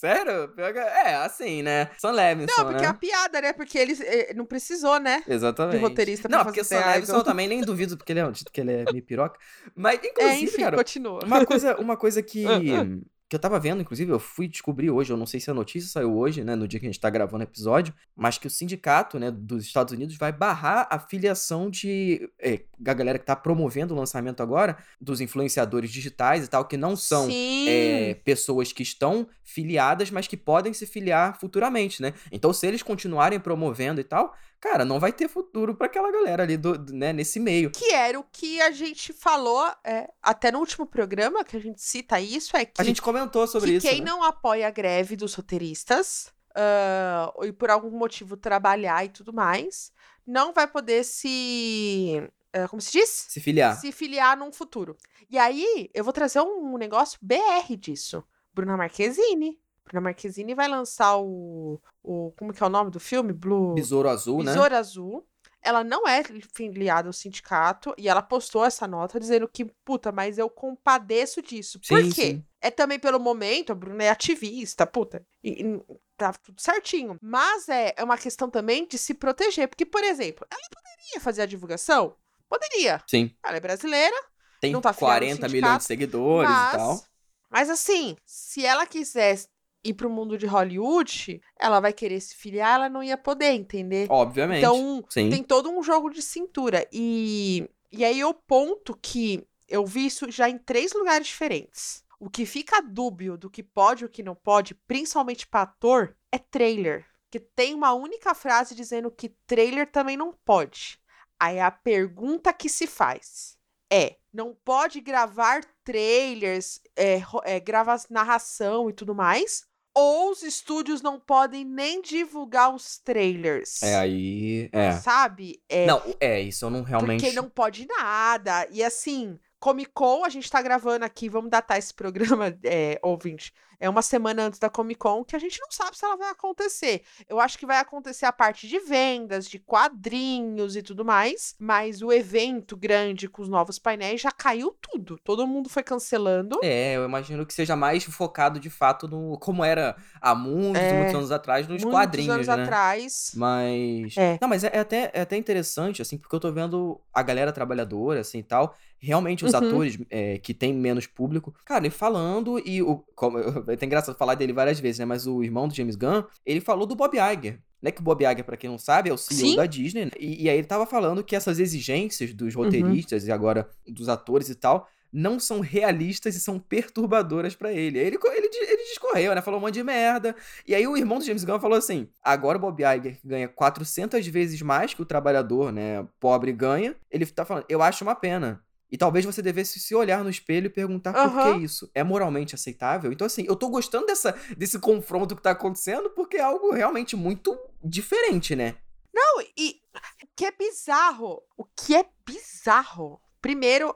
Sério? 0.00 0.50
É, 0.56 1.14
assim, 1.16 1.62
né? 1.62 1.90
Sam 1.98 2.12
Levinson, 2.12 2.54
Não, 2.56 2.64
porque 2.64 2.80
né? 2.80 2.86
é 2.86 2.90
a 2.90 2.94
piada, 2.94 3.40
né? 3.42 3.52
Porque 3.52 3.78
ele, 3.78 3.92
ele 4.02 4.32
não 4.32 4.46
precisou, 4.46 4.98
né? 4.98 5.22
Exatamente. 5.28 5.76
De 5.76 5.82
roteirista 5.82 6.26
pra 6.26 6.38
Não, 6.38 6.44
fazer 6.44 6.54
porque 6.56 6.64
Sam 6.64 6.80
The 6.80 6.92
Levinson 6.94 7.16
eu 7.16 7.24
também 7.24 7.46
nem 7.46 7.60
duvido, 7.60 7.98
porque 7.98 8.10
ele 8.12 8.20
é, 8.20 8.30
dito 8.30 8.50
que 8.50 8.62
ele 8.62 8.72
é 8.72 8.84
meio 8.90 9.04
piroca. 9.04 9.38
Mas, 9.74 10.00
É, 10.02 10.08
inclusive, 10.08 10.44
enfim, 10.44 10.62
cara, 10.62 10.76
continua. 10.78 11.20
uma 11.22 11.44
coisa, 11.44 11.76
uma 11.76 11.96
coisa 11.98 12.22
que, 12.22 12.46
que 13.30 13.36
eu 13.36 13.40
tava 13.40 13.60
vendo, 13.60 13.80
inclusive, 13.80 14.10
eu 14.10 14.18
fui 14.18 14.48
descobrir 14.48 14.90
hoje, 14.90 15.12
eu 15.12 15.16
não 15.16 15.24
sei 15.24 15.38
se 15.38 15.48
a 15.48 15.54
notícia 15.54 15.88
saiu 15.88 16.16
hoje, 16.16 16.42
né, 16.42 16.56
no 16.56 16.66
dia 16.66 16.80
que 16.80 16.86
a 16.86 16.88
gente 16.88 16.98
tá 16.98 17.08
gravando 17.08 17.44
o 17.44 17.46
episódio, 17.46 17.94
mas 18.16 18.36
que 18.36 18.48
o 18.48 18.50
sindicato, 18.50 19.20
né, 19.20 19.30
dos 19.30 19.64
Estados 19.64 19.94
Unidos 19.94 20.16
vai 20.16 20.32
barrar 20.32 20.88
a 20.90 20.98
filiação 20.98 21.70
de 21.70 22.28
é, 22.40 22.62
a 22.84 22.92
galera 22.92 23.20
que 23.20 23.24
tá 23.24 23.36
promovendo 23.36 23.94
o 23.94 23.96
lançamento 23.96 24.42
agora, 24.42 24.76
dos 25.00 25.20
influenciadores 25.20 25.92
digitais 25.92 26.44
e 26.44 26.48
tal, 26.48 26.64
que 26.64 26.76
não 26.76 26.96
são 26.96 27.28
é, 27.30 28.14
pessoas 28.24 28.72
que 28.72 28.82
estão 28.82 29.28
filiadas, 29.44 30.10
mas 30.10 30.26
que 30.26 30.36
podem 30.36 30.72
se 30.72 30.84
filiar 30.84 31.38
futuramente, 31.38 32.02
né? 32.02 32.12
Então, 32.32 32.52
se 32.52 32.66
eles 32.66 32.82
continuarem 32.82 33.38
promovendo 33.38 34.00
e 34.00 34.04
tal, 34.04 34.34
cara, 34.60 34.84
não 34.84 35.00
vai 35.00 35.12
ter 35.12 35.28
futuro 35.28 35.74
para 35.74 35.86
aquela 35.86 36.12
galera 36.12 36.42
ali 36.42 36.56
do, 36.56 36.76
do, 36.76 36.92
né, 36.92 37.12
nesse 37.12 37.40
meio. 37.40 37.70
Que 37.70 37.92
era 37.92 38.18
o 38.20 38.24
que 38.24 38.60
a 38.60 38.70
gente 38.70 39.12
falou 39.12 39.66
é, 39.82 40.08
até 40.22 40.52
no 40.52 40.58
último 40.58 40.86
programa, 40.86 41.42
que 41.44 41.56
a 41.56 41.60
gente 41.60 41.82
cita 41.82 42.20
isso, 42.20 42.56
é 42.56 42.64
que, 42.64 42.80
A 42.80 42.84
gente 42.84 43.00
comentou 43.00 43.46
sobre 43.46 43.70
que 43.70 43.76
isso. 43.78 43.88
quem 43.88 44.00
né? 44.00 44.06
não 44.06 44.22
apoia 44.22 44.68
a 44.68 44.70
greve 44.70 45.16
dos 45.16 45.34
roteiristas 45.34 46.32
ah, 46.54 47.32
e 47.42 47.52
por 47.52 47.70
algum 47.70 47.90
motivo 47.90 48.36
trabalhar 48.36 49.04
e 49.04 49.08
tudo 49.08 49.32
mais, 49.32 49.92
não 50.26 50.52
vai 50.52 50.66
poder 50.66 51.04
se. 51.04 52.22
ah, 52.52 52.68
como 52.68 52.82
se 52.82 52.92
diz? 52.92 53.08
Se 53.28 53.40
filiar. 53.40 53.80
Se 53.80 53.90
filiar 53.92 54.36
num 54.36 54.52
futuro. 54.52 54.96
E 55.28 55.38
aí, 55.38 55.90
eu 55.94 56.04
vou 56.04 56.12
trazer 56.12 56.40
um 56.40 56.76
negócio 56.76 57.18
BR 57.22 57.76
disso. 57.78 58.22
Bruna 58.52 58.76
Marquezine. 58.76 59.58
Bruna 59.90 60.00
Marquezine 60.00 60.54
vai 60.54 60.68
lançar 60.68 61.16
o, 61.18 61.80
o. 62.02 62.32
Como 62.38 62.52
que 62.52 62.62
é 62.62 62.66
o 62.66 62.70
nome 62.70 62.90
do 62.90 63.00
filme? 63.00 63.32
Blue. 63.32 63.74
Besouro 63.74 64.08
Azul, 64.08 64.42
né? 64.42 64.52
Besouro 64.52 64.76
Azul. 64.76 65.26
Ela 65.62 65.84
não 65.84 66.08
é 66.08 66.22
filiada 66.54 67.08
ao 67.08 67.12
sindicato 67.12 67.92
e 67.98 68.08
ela 68.08 68.22
postou 68.22 68.64
essa 68.64 68.86
nota 68.88 69.20
dizendo 69.20 69.46
que, 69.46 69.66
puta, 69.84 70.10
mas 70.10 70.38
eu 70.38 70.48
compadeço 70.48 71.42
disso. 71.42 71.78
Por 71.86 72.02
Sim, 72.02 72.10
quê? 72.10 72.22
sim. 72.22 72.44
É 72.62 72.70
também 72.70 72.98
pelo 72.98 73.20
momento, 73.20 73.70
a 73.70 73.74
Bruna 73.74 74.04
é 74.04 74.08
ativista, 74.08 74.86
puta. 74.86 75.22
E, 75.44 75.62
e 75.62 75.80
tá 76.16 76.32
tudo 76.32 76.58
certinho. 76.60 77.18
Mas 77.20 77.68
é, 77.68 77.92
é 77.94 78.02
uma 78.02 78.16
questão 78.16 78.48
também 78.48 78.86
de 78.86 78.96
se 78.96 79.12
proteger. 79.12 79.68
Porque, 79.68 79.84
por 79.84 80.02
exemplo, 80.02 80.46
ela 80.50 80.62
poderia 80.70 81.20
fazer 81.20 81.42
a 81.42 81.46
divulgação? 81.46 82.16
Poderia. 82.48 83.02
Sim. 83.06 83.30
Ela 83.44 83.58
é 83.58 83.60
brasileira, 83.60 84.16
Tem 84.62 84.72
Não 84.72 84.80
tá 84.80 84.94
filiado 84.94 85.12
ao 85.14 85.18
40 85.20 85.34
sindicato, 85.34 85.52
milhões 85.52 85.78
de 85.78 85.84
seguidores 85.84 86.50
mas, 86.50 86.72
e 86.72 86.76
tal. 86.76 87.04
mas 87.50 87.70
assim, 87.70 88.16
se 88.24 88.64
ela 88.64 88.86
quisesse 88.86 89.46
ir 89.82 89.94
pro 89.94 90.10
mundo 90.10 90.36
de 90.36 90.46
Hollywood, 90.46 91.40
ela 91.58 91.80
vai 91.80 91.92
querer 91.92 92.20
se 92.20 92.36
filiar, 92.36 92.74
ela 92.74 92.88
não 92.88 93.02
ia 93.02 93.16
poder, 93.16 93.52
entender? 93.52 94.06
Obviamente. 94.10 94.58
Então, 94.58 95.04
Sim. 95.08 95.30
tem 95.30 95.42
todo 95.42 95.70
um 95.70 95.82
jogo 95.82 96.10
de 96.10 96.22
cintura. 96.22 96.86
E, 96.92 97.68
e 97.90 98.04
aí 98.04 98.22
o 98.24 98.34
ponto 98.34 98.98
que 99.00 99.46
eu 99.68 99.86
vi 99.86 100.06
isso 100.06 100.30
já 100.30 100.48
em 100.48 100.58
três 100.58 100.92
lugares 100.92 101.28
diferentes. 101.28 102.04
O 102.18 102.28
que 102.28 102.44
fica 102.44 102.82
dúbio 102.82 103.38
do 103.38 103.48
que 103.48 103.62
pode 103.62 104.02
e 104.02 104.06
o 104.06 104.10
que 104.10 104.22
não 104.22 104.34
pode, 104.34 104.74
principalmente 104.74 105.46
para 105.46 105.62
ator, 105.62 106.16
é 106.30 106.38
trailer. 106.38 107.06
Que 107.30 107.40
tem 107.40 107.74
uma 107.74 107.94
única 107.94 108.34
frase 108.34 108.74
dizendo 108.74 109.10
que 109.10 109.30
trailer 109.46 109.90
também 109.90 110.16
não 110.16 110.34
pode. 110.44 110.98
Aí 111.38 111.58
a 111.58 111.70
pergunta 111.70 112.52
que 112.52 112.68
se 112.68 112.86
faz 112.86 113.56
é: 113.90 114.16
não 114.32 114.54
pode 114.64 115.00
gravar 115.00 115.64
trailers, 115.82 116.80
é, 116.94 117.22
é, 117.44 117.58
gravar 117.58 118.00
narração 118.10 118.90
e 118.90 118.92
tudo 118.92 119.14
mais? 119.14 119.64
Ou 120.00 120.30
os 120.30 120.42
estúdios 120.42 121.02
não 121.02 121.20
podem 121.20 121.64
nem 121.64 122.00
divulgar 122.00 122.74
os 122.74 122.98
trailers? 122.98 123.82
É 123.82 123.96
aí. 123.96 124.70
É. 124.72 124.92
Sabe? 124.92 125.62
É, 125.68 125.84
Não, 125.86 126.02
é, 126.18 126.40
isso 126.40 126.64
eu 126.64 126.70
não 126.70 126.82
realmente. 126.82 127.20
porque 127.20 127.36
não 127.36 127.50
pode 127.50 127.86
nada. 127.86 128.66
E 128.70 128.82
assim, 128.82 129.38
Comic 129.58 129.90
Con, 129.92 130.24
a 130.24 130.30
gente 130.30 130.50
tá 130.50 130.62
gravando 130.62 131.04
aqui, 131.04 131.28
vamos 131.28 131.50
datar 131.50 131.78
esse 131.78 131.92
programa, 131.92 132.56
é, 132.64 132.98
ouvinte. 133.02 133.52
É 133.80 133.88
uma 133.88 134.02
semana 134.02 134.44
antes 134.44 134.58
da 134.60 134.68
Comic 134.68 134.98
Con 134.98 135.24
que 135.24 135.34
a 135.34 135.38
gente 135.38 135.58
não 135.60 135.70
sabe 135.70 135.96
se 135.96 136.04
ela 136.04 136.16
vai 136.16 136.28
acontecer. 136.30 137.02
Eu 137.28 137.40
acho 137.40 137.58
que 137.58 137.64
vai 137.64 137.78
acontecer 137.78 138.26
a 138.26 138.32
parte 138.32 138.68
de 138.68 138.78
vendas, 138.78 139.48
de 139.48 139.58
quadrinhos 139.58 140.76
e 140.76 140.82
tudo 140.82 141.04
mais. 141.04 141.54
Mas 141.58 142.02
o 142.02 142.12
evento 142.12 142.76
grande 142.76 143.28
com 143.28 143.40
os 143.42 143.48
novos 143.48 143.78
painéis 143.78 144.20
já 144.20 144.30
caiu 144.30 144.76
tudo. 144.80 145.18
Todo 145.24 145.46
mundo 145.46 145.68
foi 145.70 145.82
cancelando. 145.82 146.58
É, 146.62 146.94
eu 146.96 147.04
imagino 147.04 147.46
que 147.46 147.54
seja 147.54 147.74
mais 147.74 148.04
focado 148.04 148.60
de 148.60 148.68
fato 148.68 149.08
no. 149.08 149.38
Como 149.38 149.64
era 149.64 149.96
há 150.20 150.34
muitos, 150.34 150.82
É, 150.82 150.92
muitos 150.94 151.14
anos 151.14 151.30
atrás, 151.32 151.66
nos 151.66 151.82
Muitos 151.82 151.98
quadrinhos, 151.98 152.34
anos 152.34 152.46
né? 152.48 152.62
atrás. 152.62 153.32
Mas. 153.34 154.14
É. 154.16 154.38
Não, 154.40 154.48
mas 154.48 154.62
é, 154.64 154.70
é 154.74 154.78
até, 154.80 155.10
é 155.14 155.20
até 155.22 155.36
interessante, 155.36 156.02
assim, 156.02 156.18
porque 156.18 156.34
eu 156.34 156.40
tô 156.40 156.52
vendo 156.52 157.00
a 157.14 157.22
galera 157.22 157.52
trabalhadora, 157.52 158.20
assim 158.20 158.38
e 158.38 158.42
tal. 158.42 158.76
Realmente, 159.02 159.46
os 159.46 159.54
Uhum. 159.54 159.58
atores 159.66 159.98
é, 160.10 160.36
que 160.38 160.52
tem 160.52 160.74
menos 160.74 161.06
público, 161.06 161.54
cara, 161.64 161.86
ele 161.86 161.90
falando, 161.94 162.58
e 162.58 162.82
o. 162.82 162.98
Como, 163.14 163.38
é 163.70 163.74
até 163.74 163.86
engraçado 163.86 164.16
falar 164.16 164.34
dele 164.34 164.52
várias 164.52 164.78
vezes, 164.80 164.98
né? 164.98 165.04
Mas 165.04 165.26
o 165.26 165.42
irmão 165.42 165.66
do 165.68 165.74
James 165.74 165.96
Gunn, 165.96 166.22
ele 166.44 166.60
falou 166.60 166.86
do 166.86 166.94
Bob 166.96 167.16
Iger. 167.16 167.58
Né, 167.82 167.90
que 167.90 168.00
o 168.00 168.04
Bob 168.04 168.22
Iger, 168.22 168.44
pra 168.44 168.58
quem 168.58 168.68
não 168.68 168.76
sabe, 168.76 169.08
é 169.08 169.12
o 169.12 169.16
CEO 169.16 169.38
Sim. 169.38 169.56
da 169.56 169.64
Disney. 169.64 170.04
né, 170.04 170.10
E, 170.18 170.44
e 170.44 170.50
aí 170.50 170.58
ele 170.58 170.66
tava 170.66 170.84
falando 170.84 171.24
que 171.24 171.34
essas 171.34 171.58
exigências 171.58 172.34
dos 172.34 172.54
Uhum. 172.54 172.64
roteiristas 172.64 173.26
e 173.26 173.32
agora 173.32 173.68
dos 173.88 174.08
atores 174.08 174.50
e 174.50 174.54
tal 174.54 174.86
não 175.12 175.40
são 175.40 175.58
realistas 175.60 176.36
e 176.36 176.40
são 176.40 176.58
perturbadoras 176.58 177.54
para 177.56 177.72
ele. 177.72 177.98
Aí 177.98 178.06
ele, 178.06 178.16
ele, 178.22 178.48
ele 178.52 178.84
discorreu, 178.84 179.34
né? 179.34 179.40
Falou 179.42 179.58
um 179.58 179.62
monte 179.62 179.74
de 179.74 179.82
merda. 179.82 180.36
E 180.66 180.74
aí 180.74 180.86
o 180.86 180.96
irmão 180.96 181.18
do 181.18 181.24
James 181.24 181.42
Gunn 181.42 181.58
falou 181.58 181.78
assim: 181.78 182.06
agora 182.22 182.58
o 182.58 182.60
Bob 182.60 182.80
Iger 182.82 183.18
ganha 183.24 183.48
400 183.48 184.26
vezes 184.28 184.60
mais 184.62 184.94
que 184.94 185.02
o 185.02 185.06
trabalhador, 185.06 185.72
né, 185.72 186.06
pobre 186.20 186.52
ganha. 186.52 186.94
Ele 187.10 187.26
tá 187.26 187.44
falando, 187.44 187.64
eu 187.68 187.82
acho 187.82 188.04
uma 188.04 188.14
pena. 188.14 188.62
E 188.90 188.98
talvez 188.98 189.24
você 189.24 189.40
devesse 189.40 189.78
se 189.78 189.94
olhar 189.94 190.24
no 190.24 190.30
espelho 190.30 190.66
e 190.66 190.70
perguntar 190.70 191.16
uhum. 191.16 191.30
por 191.30 191.42
que 191.42 191.64
isso. 191.64 191.90
É 191.94 192.02
moralmente 192.02 192.54
aceitável? 192.54 193.12
Então, 193.12 193.26
assim, 193.26 193.44
eu 193.46 193.54
tô 193.54 193.68
gostando 193.68 194.06
dessa, 194.06 194.36
desse 194.56 194.78
confronto 194.78 195.36
que 195.36 195.42
tá 195.42 195.52
acontecendo 195.52 196.10
porque 196.10 196.36
é 196.36 196.42
algo 196.42 196.72
realmente 196.72 197.14
muito 197.14 197.56
diferente, 197.82 198.56
né? 198.56 198.76
Não, 199.14 199.40
e 199.56 199.80
o 200.22 200.26
que 200.36 200.44
é 200.44 200.52
bizarro, 200.52 201.42
o 201.56 201.64
que 201.64 201.94
é 201.94 202.04
bizarro, 202.24 203.20
primeiro, 203.40 203.94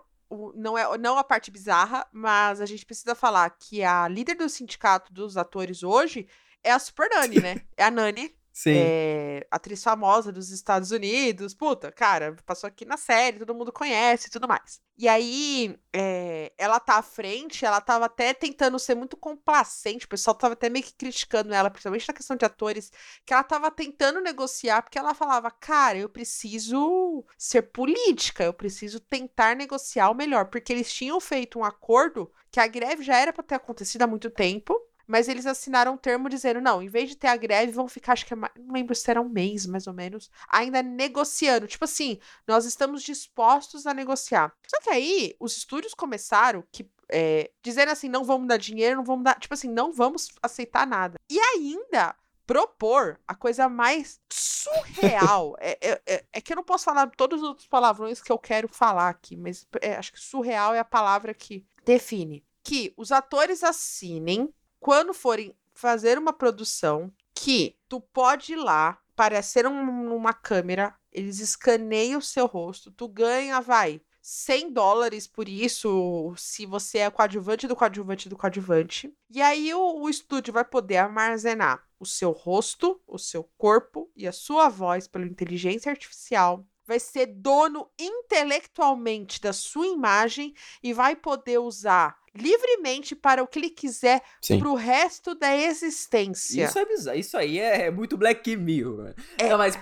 não 0.54 0.76
é 0.76 0.98
não 0.98 1.18
a 1.18 1.24
parte 1.24 1.50
bizarra, 1.50 2.06
mas 2.12 2.60
a 2.60 2.66
gente 2.66 2.84
precisa 2.84 3.14
falar 3.14 3.50
que 3.50 3.82
a 3.82 4.08
líder 4.08 4.34
do 4.34 4.48
sindicato 4.48 5.12
dos 5.12 5.36
atores 5.36 5.82
hoje 5.82 6.26
é 6.62 6.72
a 6.72 6.78
Super 6.78 7.08
Nani, 7.10 7.40
né? 7.40 7.62
É 7.76 7.84
a 7.84 7.90
Nani 7.90 8.34
Sim. 8.56 8.70
É, 8.76 9.46
atriz 9.50 9.82
famosa 9.82 10.30
dos 10.30 10.50
Estados 10.50 10.92
Unidos. 10.92 11.52
Puta, 11.52 11.90
cara, 11.90 12.37
passou 12.46 12.68
aqui 12.68 12.84
na 12.84 12.96
série, 12.96 13.40
todo 13.40 13.52
mundo 13.52 13.73
conhece 13.73 14.28
e 14.28 14.30
tudo 14.30 14.46
mais. 14.46 14.80
E 14.96 15.08
aí, 15.08 15.76
é, 15.92 16.52
ela 16.56 16.78
tá 16.78 16.99
à 16.99 17.02
frente, 17.02 17.64
ela 17.64 17.80
tava 17.80 18.04
até 18.04 18.32
tentando 18.32 18.78
ser 18.78 18.94
muito 18.94 19.16
complacente, 19.16 20.06
o 20.06 20.08
pessoal 20.08 20.37
tava 20.37 20.52
até 20.54 20.70
meio 20.70 20.84
que 20.84 20.94
criticando 20.94 21.52
ela, 21.52 21.68
principalmente 21.68 22.06
na 22.06 22.14
questão 22.14 22.37
de 22.37 22.44
atores, 22.44 22.92
que 23.26 23.34
ela 23.34 23.42
tava 23.42 23.73
tentando 23.73 24.20
negociar, 24.20 24.82
porque 24.82 24.99
ela 24.99 25.14
falava, 25.14 25.50
cara, 25.50 25.99
eu 25.99 26.08
preciso 26.08 27.25
ser 27.37 27.62
política, 27.62 28.44
eu 28.44 28.54
preciso 28.54 29.00
tentar 29.00 29.56
negociar 29.56 30.11
o 30.11 30.14
melhor, 30.14 30.44
porque 30.46 30.73
eles 30.73 30.92
tinham 30.92 31.20
feito 31.20 31.58
um 31.58 31.64
acordo 31.64 32.30
que 32.52 32.61
a 32.61 32.68
greve 32.68 33.02
já 33.02 33.16
era 33.18 33.32
para 33.32 33.42
ter 33.42 33.56
acontecido 33.56 34.02
há 34.02 34.06
muito 34.06 34.30
tempo, 34.30 34.80
mas 35.06 35.28
eles 35.28 35.46
assinaram 35.46 35.94
um 35.94 35.96
termo 35.96 36.28
dizendo: 36.28 36.61
não, 36.61 36.82
em 36.82 36.88
vez 36.88 37.08
de 37.08 37.16
ter 37.16 37.28
a 37.28 37.37
greve, 37.37 37.73
vão 37.73 37.88
ficar, 37.88 38.12
acho 38.12 38.26
que 38.26 38.34
é, 38.34 38.37
não 38.37 38.73
lembro 38.73 38.94
se 38.94 39.11
era 39.11 39.20
um 39.20 39.28
mês 39.28 39.66
mais 39.66 39.87
ou 39.87 39.92
menos, 39.92 40.30
ainda 40.49 40.82
negociando. 40.82 41.66
Tipo 41.66 41.84
assim, 41.84 42.18
nós 42.46 42.64
estamos 42.64 43.02
dispostos 43.02 43.87
a 43.87 43.94
negociar. 43.94 44.52
Só 44.66 44.80
que 44.80 44.90
aí, 44.90 45.37
os 45.38 45.56
estúdios 45.56 45.94
começaram 45.94 46.64
que. 46.70 46.88
É, 47.11 47.50
dizendo 47.62 47.92
assim, 47.92 48.08
não 48.08 48.25
vamos 48.25 48.49
dar 48.49 48.56
dinheiro, 48.56 48.96
não 48.96 49.04
vamos 49.04 49.25
dar. 49.25 49.38
Tipo 49.38 49.52
assim, 49.52 49.68
não 49.68 49.92
vamos 49.92 50.30
aceitar 50.42 50.87
nada. 50.87 51.18
E 51.30 51.38
ainda 51.38 52.16
propor 52.46 53.18
a 53.26 53.34
coisa 53.34 53.68
mais 53.68 54.20
surreal. 54.30 55.54
é, 55.61 55.78
é, 55.80 56.02
é, 56.06 56.25
é, 56.32 56.40
que 56.40 56.52
eu 56.52 56.56
não 56.56 56.64
posso 56.64 56.84
falar 56.84 57.11
todos 57.11 57.42
os 57.42 57.49
outros 57.49 57.66
palavrões 57.66 58.23
que 58.23 58.32
eu 58.32 58.38
quero 58.38 58.68
falar 58.68 59.08
aqui, 59.08 59.37
mas 59.37 59.66
é, 59.80 59.96
acho 59.96 60.12
que 60.12 60.20
surreal 60.20 60.75
é 60.75 60.78
a 60.78 60.84
palavra 60.84 61.34
que 61.34 61.66
define. 61.84 62.44
Que 62.62 62.94
os 62.96 63.12
atores 63.12 63.62
assinem 63.62 64.52
quando 64.84 65.14
forem 65.14 65.56
fazer 65.72 66.18
uma 66.18 66.30
produção 66.30 67.10
que 67.34 67.74
tu 67.88 68.02
pode 68.02 68.52
ir 68.52 68.56
lá, 68.56 68.98
aparecer 69.14 69.66
um, 69.66 70.14
uma 70.14 70.34
câmera, 70.34 70.94
eles 71.10 71.38
escaneiam 71.38 72.18
o 72.18 72.22
seu 72.22 72.44
rosto, 72.44 72.90
tu 72.90 73.08
ganha, 73.08 73.62
vai, 73.62 74.02
100 74.20 74.74
dólares 74.74 75.26
por 75.26 75.48
isso, 75.48 76.34
se 76.36 76.66
você 76.66 76.98
é 76.98 77.10
coadjuvante 77.10 77.66
do 77.66 77.74
coadjuvante 77.74 78.28
do 78.28 78.36
coadjuvante. 78.36 79.10
E 79.30 79.40
aí 79.40 79.72
o, 79.72 80.02
o, 80.02 80.10
estúdio 80.10 80.52
vai 80.52 80.66
poder 80.66 80.98
armazenar 80.98 81.82
o 81.98 82.04
seu 82.04 82.30
rosto, 82.32 83.00
o 83.06 83.18
seu 83.18 83.44
corpo 83.56 84.10
e 84.14 84.28
a 84.28 84.32
sua 84.32 84.68
voz 84.68 85.08
pela 85.08 85.24
inteligência 85.24 85.90
artificial. 85.90 86.62
Vai 86.86 87.00
ser 87.00 87.24
dono 87.24 87.88
intelectualmente 87.98 89.40
da 89.40 89.54
sua 89.54 89.86
imagem 89.86 90.52
e 90.82 90.92
vai 90.92 91.16
poder 91.16 91.56
usar 91.56 92.22
livremente 92.36 93.14
para 93.14 93.42
o 93.42 93.46
que 93.46 93.58
ele 93.58 93.70
quiser 93.70 94.22
Sim. 94.40 94.58
pro 94.58 94.74
resto 94.74 95.34
da 95.34 95.56
existência. 95.56 96.64
Isso 96.64 96.78
é 96.78 96.84
bizarro. 96.84 97.18
Isso 97.18 97.36
aí 97.36 97.58
é, 97.58 97.90
muito 97.90 98.16
Black 98.16 98.56
Mirror. 98.56 99.14
É. 99.38 99.48
Não, 99.48 99.58
mas, 99.58 99.78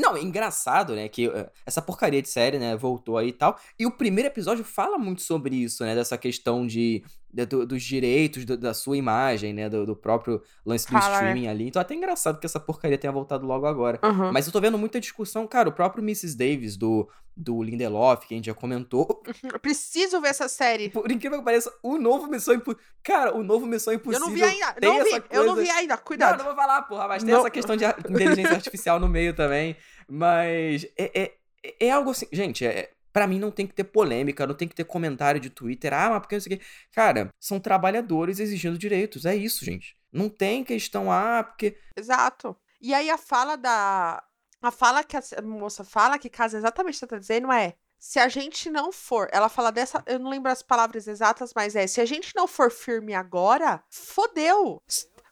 não, 0.00 0.16
é 0.16 0.20
engraçado, 0.20 0.94
né, 0.94 1.08
que 1.08 1.28
uh, 1.28 1.50
essa 1.64 1.82
porcaria 1.82 2.22
de 2.22 2.28
série, 2.28 2.58
né, 2.58 2.76
voltou 2.76 3.18
aí 3.18 3.28
e 3.28 3.32
tal. 3.32 3.58
E 3.78 3.86
o 3.86 3.90
primeiro 3.90 4.28
episódio 4.28 4.64
fala 4.64 4.98
muito 4.98 5.22
sobre 5.22 5.56
isso, 5.56 5.84
né, 5.84 5.94
dessa 5.94 6.16
questão 6.16 6.66
de 6.66 7.02
do, 7.44 7.66
dos 7.66 7.82
direitos 7.82 8.44
do, 8.44 8.56
da 8.56 8.72
sua 8.72 8.96
imagem, 8.96 9.52
né? 9.52 9.68
Do, 9.68 9.84
do 9.84 9.96
próprio 9.96 10.40
lance 10.64 10.86
do 10.86 10.92
Fala, 10.92 11.08
né? 11.08 11.14
streaming 11.16 11.48
ali. 11.48 11.68
Então 11.68 11.80
é 11.80 11.84
até 11.84 11.94
engraçado 11.94 12.38
que 12.38 12.46
essa 12.46 12.60
porcaria 12.60 12.96
tenha 12.96 13.12
voltado 13.12 13.44
logo 13.44 13.66
agora. 13.66 13.98
Uhum. 14.02 14.32
Mas 14.32 14.46
eu 14.46 14.52
tô 14.52 14.60
vendo 14.60 14.78
muita 14.78 15.00
discussão, 15.00 15.46
cara, 15.46 15.68
o 15.68 15.72
próprio 15.72 16.02
Mrs. 16.02 16.36
Davis 16.36 16.76
do, 16.76 17.08
do 17.36 17.62
Lindelof, 17.62 18.26
que 18.26 18.34
a 18.34 18.36
gente 18.36 18.46
já 18.46 18.54
comentou. 18.54 19.22
Eu 19.42 19.60
preciso 19.60 20.20
ver 20.20 20.28
essa 20.28 20.48
série. 20.48 20.88
Por 20.90 21.10
incrível 21.10 21.38
que 21.38 21.44
pareça, 21.44 21.72
o 21.82 21.98
novo 21.98 22.26
Missão 22.26 22.54
Impossível. 22.54 22.82
Cara, 23.02 23.36
o 23.36 23.42
novo 23.42 23.66
Missão 23.66 23.92
Impossível. 23.92 24.26
Eu 24.26 24.30
não 24.30 24.34
vi 24.34 24.42
ainda. 24.42 24.76
Não 24.80 25.04
vi. 25.04 25.10
Coisa... 25.10 25.26
Eu 25.30 25.44
não 25.44 25.54
vi 25.54 25.70
ainda. 25.70 25.96
Cuidado. 25.98 26.38
Não, 26.38 26.38
não 26.38 26.44
vou 26.46 26.54
falar, 26.54 26.82
porra, 26.82 27.08
mas 27.08 27.22
tem 27.22 27.32
não. 27.32 27.40
essa 27.40 27.50
questão 27.50 27.76
de 27.76 27.84
inteligência 27.84 28.54
artificial 28.56 28.98
no 28.98 29.08
meio 29.08 29.34
também. 29.34 29.76
Mas 30.08 30.86
é, 30.96 31.22
é, 31.62 31.76
é 31.80 31.90
algo 31.90 32.10
assim. 32.10 32.26
Gente, 32.32 32.64
é, 32.64 32.90
para 33.12 33.26
mim 33.26 33.38
não 33.38 33.50
tem 33.50 33.66
que 33.66 33.74
ter 33.74 33.84
polêmica, 33.84 34.46
não 34.46 34.54
tem 34.54 34.68
que 34.68 34.74
ter 34.74 34.84
comentário 34.84 35.40
de 35.40 35.50
Twitter, 35.50 35.92
ah, 35.92 36.10
mas 36.10 36.20
porque 36.20 36.36
não 36.36 36.40
sei 36.40 36.54
o 36.54 36.58
quê. 36.58 36.64
Cara, 36.92 37.34
são 37.38 37.60
trabalhadores 37.60 38.38
exigindo 38.40 38.78
direitos, 38.78 39.26
é 39.26 39.34
isso, 39.34 39.64
gente. 39.64 39.96
Não 40.12 40.28
tem 40.28 40.64
questão, 40.64 41.10
ah, 41.12 41.42
porque. 41.42 41.76
Exato. 41.96 42.56
E 42.80 42.94
aí 42.94 43.10
a 43.10 43.18
fala 43.18 43.56
da. 43.56 44.22
A 44.66 44.70
fala 44.72 45.04
que 45.04 45.16
a 45.16 45.22
moça 45.42 45.84
fala, 45.84 46.18
que 46.18 46.28
casa 46.28 46.58
exatamente 46.58 46.94
o 46.94 46.96
que 46.96 47.00
você 47.00 47.06
tá 47.06 47.18
dizendo, 47.18 47.52
é. 47.52 47.74
Se 47.98 48.18
a 48.18 48.28
gente 48.28 48.68
não 48.68 48.90
for. 48.90 49.28
Ela 49.32 49.48
fala 49.48 49.70
dessa. 49.70 50.02
Eu 50.06 50.18
não 50.18 50.28
lembro 50.28 50.50
as 50.50 50.60
palavras 50.60 51.06
exatas, 51.06 51.52
mas 51.54 51.76
é. 51.76 51.86
Se 51.86 52.00
a 52.00 52.04
gente 52.04 52.34
não 52.34 52.48
for 52.48 52.70
firme 52.70 53.14
agora, 53.14 53.82
fodeu. 53.88 54.82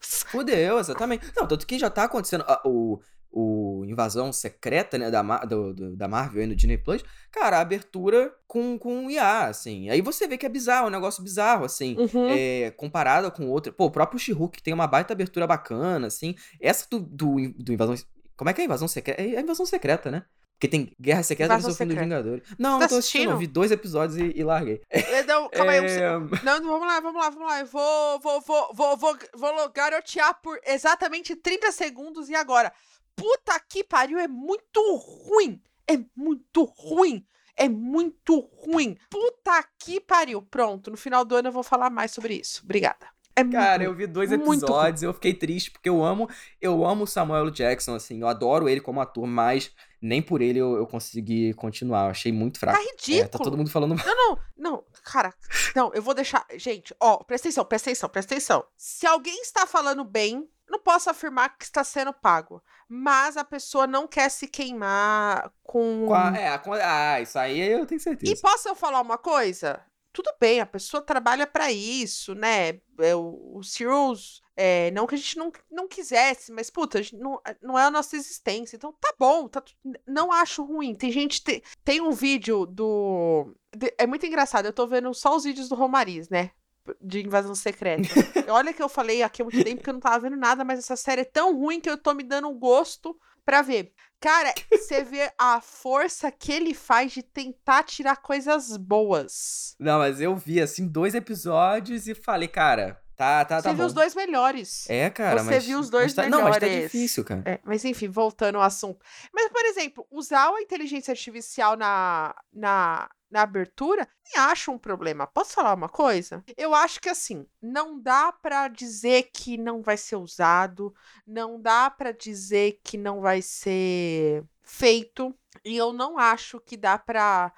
Fodeu, 0.01 0.79
exatamente. 0.79 1.27
Não, 1.37 1.49
tanto 1.49 1.67
que 1.67 1.79
já 1.79 1.91
tá 1.91 2.05
acontecendo. 2.05 2.45
o, 2.65 3.01
o 3.37 3.85
Invasão 3.85 4.33
Secreta, 4.33 4.97
né, 4.97 5.11
da, 5.11 5.23
do, 5.45 5.75
do, 5.75 5.97
da 5.97 6.07
Marvel 6.07 6.43
aí 6.43 6.47
no 6.47 6.55
Disney 6.55 6.79
Plus, 6.79 7.03
cara, 7.33 7.59
a 7.59 7.61
abertura 7.61 8.33
com, 8.47 8.79
com 8.79 9.11
IA, 9.11 9.47
assim. 9.47 9.91
Aí 9.91 10.01
você 10.01 10.29
vê 10.29 10.39
que 10.39 10.47
é 10.47 10.49
bizarro, 10.49 10.87
é 10.87 10.89
um 10.89 10.93
negócio 10.93 11.23
bizarro, 11.23 11.65
assim, 11.65 11.97
uhum. 11.99 12.29
é, 12.31 12.71
comparado 12.77 13.31
com 13.33 13.51
outro. 13.51 13.73
Pô, 13.73 13.87
o 13.87 13.91
próprio 13.91 14.21
she 14.21 14.33
que 14.53 14.63
tem 14.63 14.73
uma 14.73 14.87
baita 14.87 15.13
abertura 15.13 15.49
bacana, 15.49 16.07
assim. 16.07 16.37
Essa 16.61 16.87
do, 16.89 17.01
do, 17.01 17.35
do 17.59 17.73
Invasão. 17.73 17.97
Como 18.37 18.51
é 18.51 18.53
que 18.53 18.61
é 18.61 18.65
a 18.65 18.67
Invasão 18.67 18.89
Secreta? 18.89 19.23
É 19.23 19.37
a 19.37 19.41
Invasão 19.41 19.67
Secreta, 19.67 20.11
né? 20.11 20.25
Porque 20.55 20.69
tem 20.69 20.93
Guerra 21.01 21.23
Secreta 21.23 21.55
e 21.55 21.59
o 21.59 21.75
Fim 21.75 21.87
dos 21.87 21.97
Vingadores. 21.97 22.43
Não, 22.59 22.79
tá 22.79 22.85
não 22.85 22.89
tô 22.89 22.97
assistindo, 22.97 23.33
eu 23.33 23.37
vi 23.37 23.47
dois 23.47 23.71
episódios 23.71 24.19
e, 24.19 24.33
e 24.37 24.45
larguei. 24.45 24.81
Não, 25.27 25.49
calma 25.51 25.73
aí. 25.73 25.85
É... 25.85 26.19
Não, 26.43 26.63
vamos 26.63 26.87
lá, 26.87 27.01
vamos 27.01 27.21
lá, 27.21 27.31
vamos 27.31 27.49
lá. 27.49 27.61
Eu 27.61 27.67
vou, 27.67 28.21
vou, 28.21 28.41
vou, 28.41 28.71
vou, 28.73 28.97
vou, 28.97 29.19
vou 29.35 29.69
garotear 29.71 30.41
por 30.41 30.59
exatamente 30.65 31.35
30 31.35 31.73
segundos 31.73 32.29
e 32.29 32.35
agora. 32.35 32.73
Puta 33.17 33.59
que 33.69 33.85
pariu, 33.85 34.19
é 34.19 34.29
muito 34.29 34.81
ruim. 34.97 35.61
É 35.87 35.99
muito 36.17 36.65
ruim. 36.65 37.27
É 37.57 37.69
muito 37.69 38.41
ruim. 38.41 38.97
Puta 39.11 39.65
que 39.79 40.01
pariu. 40.01 40.43
Pronto, 40.43 40.91
no 40.91 40.97
final 40.97 41.25
do 41.25 41.37
ano 41.37 41.49
eu 41.49 41.53
vou 41.53 41.63
falar 41.63 41.91
mais 41.91 42.11
sobre 42.11 42.35
isso. 42.35 42.63
Obrigada. 42.65 43.14
É 43.37 43.43
Cara, 43.45 43.79
muito, 43.79 43.91
eu 43.91 43.95
vi 43.95 44.07
dois 44.07 44.31
episódios, 44.31 45.03
eu 45.03 45.13
fiquei 45.13 45.35
triste 45.35 45.71
porque 45.71 45.89
eu 45.89 46.05
amo, 46.05 46.29
eu 46.61 46.87
amo 46.87 47.07
Samuel 47.07 47.51
Jackson, 47.51 47.97
assim, 47.97 48.21
eu 48.21 48.29
adoro 48.29 48.69
ele 48.69 48.81
como 48.81 49.01
ator, 49.01 49.27
mas 49.27 49.73
nem 50.01 50.23
por 50.23 50.41
ele 50.41 50.61
eu, 50.61 50.77
eu 50.77 50.87
consegui 50.87 51.53
continuar, 51.55 52.05
eu 52.05 52.11
achei 52.11 52.31
muito 52.31 52.61
fraco. 52.61 52.79
Tá 52.79 52.85
ridículo. 52.85 53.25
É, 53.25 53.29
tá 53.29 53.39
todo 53.39 53.57
mundo 53.57 53.71
falando 53.71 53.97
Não, 53.97 54.17
não, 54.17 54.39
não, 54.57 54.85
cara, 55.03 55.35
não, 55.75 55.93
eu 55.95 56.03
vou 56.03 56.15
deixar, 56.15 56.47
gente, 56.57 56.95
ó, 57.01 57.17
presta 57.25 57.49
atenção, 57.49 57.65
presta 57.65 57.91
atenção, 57.91 58.09
presta 58.09 58.35
atenção. 58.35 58.65
Se 58.77 59.05
alguém 59.07 59.41
está 59.41 59.67
falando 59.67 60.05
bem 60.05 60.49
não 60.69 60.79
posso 60.79 61.11
afirmar 61.11 61.57
que 61.59 61.65
está 61.65 61.85
sendo 61.85 62.13
pago, 62.13 62.63
mas 62.89 63.37
a 63.37 63.45
pessoa 63.45 63.87
não 63.87 64.07
quer 64.07 64.31
se 64.31 64.49
queimar 64.49 65.53
com. 65.63 66.07
com 66.07 66.15
a, 66.15 66.37
é, 66.37 66.59
com, 66.59 66.73
ah, 66.73 67.21
isso 67.21 67.39
aí 67.39 67.61
eu 67.61 67.87
tenho 67.87 68.01
certeza. 68.01 68.33
E 68.33 68.41
posso 68.41 68.69
eu 68.69 68.75
falar 68.75 69.01
uma 69.01 69.19
coisa? 69.19 69.85
Tudo 70.15 70.33
bem, 70.39 70.61
a 70.61 70.67
pessoa 70.67 71.03
trabalha 71.03 71.45
para 71.45 71.73
isso, 71.73 72.37
né? 72.37 72.81
É, 73.01 73.17
o, 73.17 73.57
o 73.57 73.63
Cyrus, 73.65 74.41
é, 74.57 74.93
não 74.93 75.09
que 75.09 75.17
a 75.17 75.19
gente 75.19 75.37
não, 75.37 75.51
não 75.69 75.89
quisesse, 75.89 76.53
mas, 76.53 76.71
puta, 76.71 77.01
não, 77.15 77.43
não 77.61 77.77
é 77.77 77.83
a 77.83 77.91
nossa 77.91 78.15
existência. 78.15 78.77
Então 78.77 78.93
tá 78.93 79.13
bom, 79.19 79.49
tá, 79.49 79.61
não 80.07 80.31
acho 80.31 80.63
ruim. 80.63 80.95
Tem 80.95 81.11
gente. 81.11 81.43
Tem, 81.43 81.61
tem 81.85 82.01
um 82.01 82.13
vídeo 82.13 82.65
do. 82.65 83.57
De, 83.77 83.93
é 83.99 84.07
muito 84.07 84.25
engraçado, 84.25 84.67
eu 84.67 84.73
tô 84.73 84.87
vendo 84.87 85.13
só 85.13 85.35
os 85.35 85.43
vídeos 85.43 85.69
do 85.69 85.75
Romariz, 85.75 86.29
né? 86.29 86.53
de 87.01 87.25
invasão 87.25 87.55
secreta. 87.55 88.03
Olha 88.53 88.73
que 88.73 88.83
eu 88.83 88.89
falei 88.89 89.23
aqui 89.23 89.43
há 89.43 89.45
muito 89.45 89.65
tempo 89.65 89.83
que 89.83 89.89
eu 89.89 89.95
não 89.95 90.01
tava 90.01 90.21
vendo 90.21 90.37
nada, 90.37 90.63
mas 90.63 90.79
essa 90.79 90.95
série 90.95 91.23
é 91.23 91.25
tão 91.25 91.59
ruim 91.59 91.81
que 91.81 91.89
eu 91.89 91.97
tô 91.97 92.15
me 92.15 92.23
dando 92.23 92.49
um 92.49 92.57
gosto 92.57 93.19
pra 93.45 93.63
ver. 93.63 93.93
Cara, 94.21 94.55
você 94.71 95.05
vê 95.05 95.31
a 95.39 95.61
força 95.61 96.31
que 96.31 96.51
ele 96.51 96.73
faz 96.73 97.13
de 97.13 97.23
tentar 97.23 97.83
tirar 97.83 98.17
coisas 98.17 98.77
boas. 98.77 99.75
Não, 99.79 99.99
mas 99.99 100.21
eu 100.21 100.35
vi, 100.35 100.61
assim, 100.61 100.89
dois 100.89 101.15
episódios 101.15 102.09
e 102.09 102.15
falei, 102.15 102.49
cara, 102.49 102.99
Tá, 103.17 103.45
tá, 103.45 103.59
Você 103.59 103.63
tá 103.63 103.71
viu 103.71 103.79
bom. 103.79 103.87
os 103.87 103.93
dois 103.93 104.15
melhores. 104.15 104.91
É, 104.91 105.09
cara, 105.09 105.43
Você 105.43 105.51
mas, 105.51 105.65
viu 105.65 105.79
os 105.79 105.89
dois 105.89 106.13
tá, 106.13 106.23
melhores. 106.23 106.45
Não, 106.45 106.51
mas 106.51 106.59
tá 106.59 106.67
difícil, 106.67 107.25
cara. 107.25 107.43
É, 107.45 107.61
mas 107.63 107.85
enfim, 107.85 108.09
voltando 108.09 108.57
ao 108.57 108.63
assunto. 108.63 108.99
Mas, 109.33 109.49
por 109.53 109.65
exemplo, 109.67 110.07
usar 110.11 110.49
a 110.49 110.61
inteligência 110.61 111.13
artificial 111.13 111.77
na, 111.77 112.35
na, 112.53 113.09
na 113.35 113.43
abertura, 113.43 114.09
nem 114.25 114.43
acho 114.45 114.71
um 114.71 114.79
problema. 114.79 115.27
Posso 115.27 115.55
falar 115.55 115.75
uma 115.75 115.89
coisa? 115.89 116.43
Eu 116.57 116.73
acho 116.73 117.01
que 117.01 117.09
assim, 117.09 117.45
não 117.61 118.01
dá 118.01 118.33
para 118.33 118.69
dizer 118.69 119.31
que 119.33 119.59
não 119.59 119.83
vai 119.83 119.97
ser 119.97 120.15
usado, 120.15 120.95
não 121.27 121.61
dá 121.61 121.91
para 121.91 122.13
dizer 122.13 122.81
que 122.85 122.97
não 122.97 123.21
vai 123.21 123.43
ser 123.43 124.45
feito, 124.63 125.35
e 125.65 125.77
eu 125.77 125.93
não 125.93 126.17
acho 126.17 126.61
que 126.61 126.77
dá 126.77 126.97
para 126.97 127.53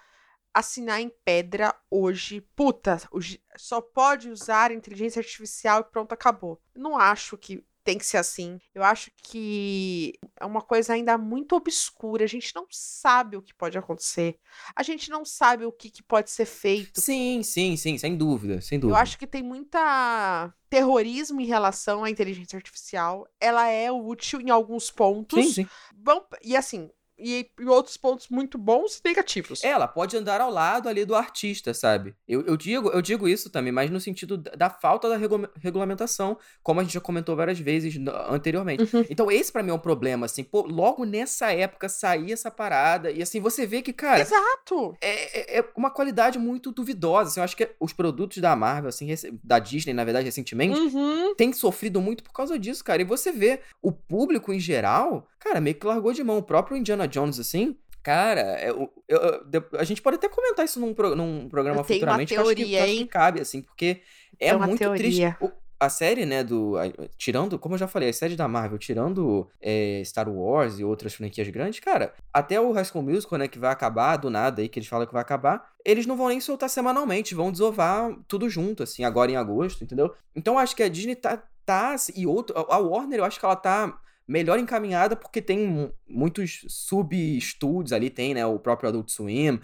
assinar 0.52 1.02
em 1.02 1.12
pedra 1.22 1.74
hoje. 1.90 2.40
Puta, 2.56 2.98
só 3.56 3.82
pode 3.82 4.30
usar 4.30 4.72
inteligência 4.72 5.20
artificial 5.20 5.80
e 5.80 5.84
pronto, 5.84 6.12
acabou. 6.12 6.58
Não 6.74 6.96
acho 6.96 7.36
que 7.36 7.62
tem 7.86 7.96
que 7.96 8.04
ser 8.04 8.16
assim. 8.16 8.58
Eu 8.74 8.82
acho 8.82 9.12
que 9.22 10.18
é 10.40 10.44
uma 10.44 10.60
coisa 10.60 10.92
ainda 10.92 11.16
muito 11.16 11.54
obscura. 11.54 12.24
A 12.24 12.26
gente 12.26 12.52
não 12.52 12.66
sabe 12.68 13.36
o 13.36 13.42
que 13.42 13.54
pode 13.54 13.78
acontecer. 13.78 14.36
A 14.74 14.82
gente 14.82 15.08
não 15.08 15.24
sabe 15.24 15.64
o 15.64 15.70
que, 15.70 15.88
que 15.88 16.02
pode 16.02 16.32
ser 16.32 16.46
feito. 16.46 17.00
Sim, 17.00 17.44
sim, 17.44 17.76
sim, 17.76 17.96
sem 17.96 18.16
dúvida, 18.16 18.60
sem 18.60 18.80
dúvida. 18.80 18.98
Eu 18.98 19.00
acho 19.00 19.16
que 19.16 19.26
tem 19.26 19.40
muita 19.40 20.52
terrorismo 20.68 21.40
em 21.40 21.46
relação 21.46 22.02
à 22.02 22.10
inteligência 22.10 22.56
artificial. 22.56 23.24
Ela 23.40 23.68
é 23.68 23.90
útil 23.92 24.40
em 24.40 24.50
alguns 24.50 24.90
pontos. 24.90 25.44
Sim, 25.44 25.52
sim. 25.52 25.68
Bom, 25.94 26.26
e 26.42 26.56
assim, 26.56 26.90
e, 27.18 27.48
e, 27.58 27.64
outros 27.64 27.96
pontos 27.96 28.28
muito 28.28 28.58
bons 28.58 28.98
e 28.98 29.08
negativos. 29.08 29.64
É, 29.64 29.68
ela 29.68 29.88
pode 29.88 30.16
andar 30.16 30.40
ao 30.40 30.50
lado 30.50 30.88
ali 30.88 31.04
do 31.04 31.14
artista, 31.14 31.72
sabe? 31.72 32.14
Eu, 32.28 32.42
eu, 32.42 32.56
digo, 32.56 32.88
eu 32.90 33.00
digo 33.00 33.28
isso 33.28 33.50
também, 33.50 33.72
mas 33.72 33.90
no 33.90 34.00
sentido 34.00 34.36
da 34.36 34.68
falta 34.68 35.08
da 35.08 35.16
regu 35.16 35.48
regulamentação, 35.60 36.38
como 36.62 36.80
a 36.80 36.82
gente 36.82 36.94
já 36.94 37.00
comentou 37.00 37.36
várias 37.36 37.58
vezes 37.58 37.94
anteriormente. 38.28 38.94
Uhum. 38.94 39.04
Então, 39.08 39.30
esse 39.30 39.50
para 39.50 39.62
mim 39.62 39.70
é 39.70 39.74
um 39.74 39.78
problema, 39.78 40.26
assim, 40.26 40.44
pô, 40.44 40.62
logo 40.62 41.04
nessa 41.04 41.52
época 41.52 41.88
sair 41.88 42.32
essa 42.32 42.50
parada, 42.50 43.10
e 43.10 43.22
assim, 43.22 43.40
você 43.40 43.66
vê 43.66 43.82
que, 43.82 43.92
cara. 43.92 44.20
Exato! 44.20 44.96
É, 45.00 45.56
é, 45.56 45.58
é 45.60 45.64
uma 45.76 45.90
qualidade 45.90 46.38
muito 46.38 46.70
duvidosa. 46.72 47.30
Assim, 47.30 47.40
eu 47.40 47.44
acho 47.44 47.56
que 47.56 47.70
os 47.80 47.92
produtos 47.92 48.38
da 48.38 48.54
Marvel, 48.54 48.88
assim, 48.88 49.08
da 49.42 49.58
Disney, 49.58 49.92
na 49.92 50.04
verdade, 50.04 50.26
recentemente, 50.26 50.78
uhum. 50.78 51.34
têm 51.34 51.52
sofrido 51.52 52.00
muito 52.00 52.22
por 52.22 52.32
causa 52.32 52.58
disso, 52.58 52.84
cara. 52.84 53.02
E 53.02 53.04
você 53.04 53.32
vê 53.32 53.60
o 53.80 53.90
público 53.92 54.52
em 54.52 54.60
geral, 54.60 55.26
cara, 55.46 55.60
meio 55.60 55.76
que 55.76 55.86
largou 55.86 56.12
de 56.12 56.24
mão. 56.24 56.38
O 56.38 56.42
próprio 56.42 56.76
Indiana 56.76 57.06
Jones, 57.06 57.38
assim, 57.38 57.76
Cara, 58.02 58.62
eu, 58.62 58.88
eu, 59.08 59.18
eu, 59.52 59.66
a 59.76 59.82
gente 59.82 60.00
pode 60.00 60.14
até 60.14 60.28
comentar 60.28 60.64
isso 60.64 60.78
num, 60.78 60.94
pro, 60.94 61.16
num 61.16 61.48
programa 61.48 61.82
futuramente. 61.82 62.32
Teoria, 62.32 62.54
que 62.54 62.62
eu 62.62 62.78
acho, 62.78 62.86
que, 62.86 62.92
acho 62.92 62.98
que 62.98 63.06
cabe, 63.06 63.40
assim, 63.40 63.60
porque 63.60 64.00
é 64.38 64.56
muito 64.56 64.78
teoria. 64.78 64.96
triste. 64.96 65.36
O, 65.40 65.50
a 65.80 65.88
série, 65.88 66.24
né, 66.24 66.44
do. 66.44 66.76
A, 66.78 66.84
tirando, 67.18 67.58
como 67.58 67.74
eu 67.74 67.78
já 67.80 67.88
falei, 67.88 68.10
a 68.10 68.12
série 68.12 68.36
da 68.36 68.46
Marvel, 68.46 68.78
tirando 68.78 69.50
é, 69.60 70.00
Star 70.04 70.28
Wars 70.28 70.78
e 70.78 70.84
outras 70.84 71.14
franquias 71.14 71.48
grandes, 71.48 71.80
cara, 71.80 72.14
até 72.32 72.60
o 72.60 72.70
High 72.70 72.84
School 72.84 73.02
Musical, 73.02 73.40
né, 73.40 73.48
que 73.48 73.58
vai 73.58 73.72
acabar 73.72 74.16
do 74.16 74.30
nada 74.30 74.62
aí, 74.62 74.68
que 74.68 74.78
eles 74.78 74.88
falam 74.88 75.04
que 75.04 75.12
vai 75.12 75.22
acabar, 75.22 75.72
eles 75.84 76.06
não 76.06 76.16
vão 76.16 76.28
nem 76.28 76.40
soltar 76.40 76.70
semanalmente, 76.70 77.34
vão 77.34 77.50
desovar 77.50 78.16
tudo 78.28 78.48
junto, 78.48 78.84
assim, 78.84 79.02
agora 79.02 79.32
em 79.32 79.36
agosto, 79.36 79.82
entendeu? 79.82 80.14
Então 80.32 80.60
acho 80.60 80.76
que 80.76 80.82
a 80.84 80.88
Disney 80.88 81.16
tá. 81.16 81.42
tá 81.64 81.96
e 82.14 82.24
outro, 82.24 82.56
a 82.56 82.78
Warner, 82.78 83.18
eu 83.18 83.24
acho 83.24 83.40
que 83.40 83.44
ela 83.44 83.56
tá 83.56 83.98
melhor 84.26 84.58
encaminhada 84.58 85.14
porque 85.14 85.40
tem 85.40 85.92
muitos 86.08 86.64
sub-estúdios 86.68 87.92
ali, 87.92 88.10
tem, 88.10 88.34
né, 88.34 88.44
o 88.44 88.58
próprio 88.58 88.88
Adult 88.88 89.10
Swim, 89.10 89.60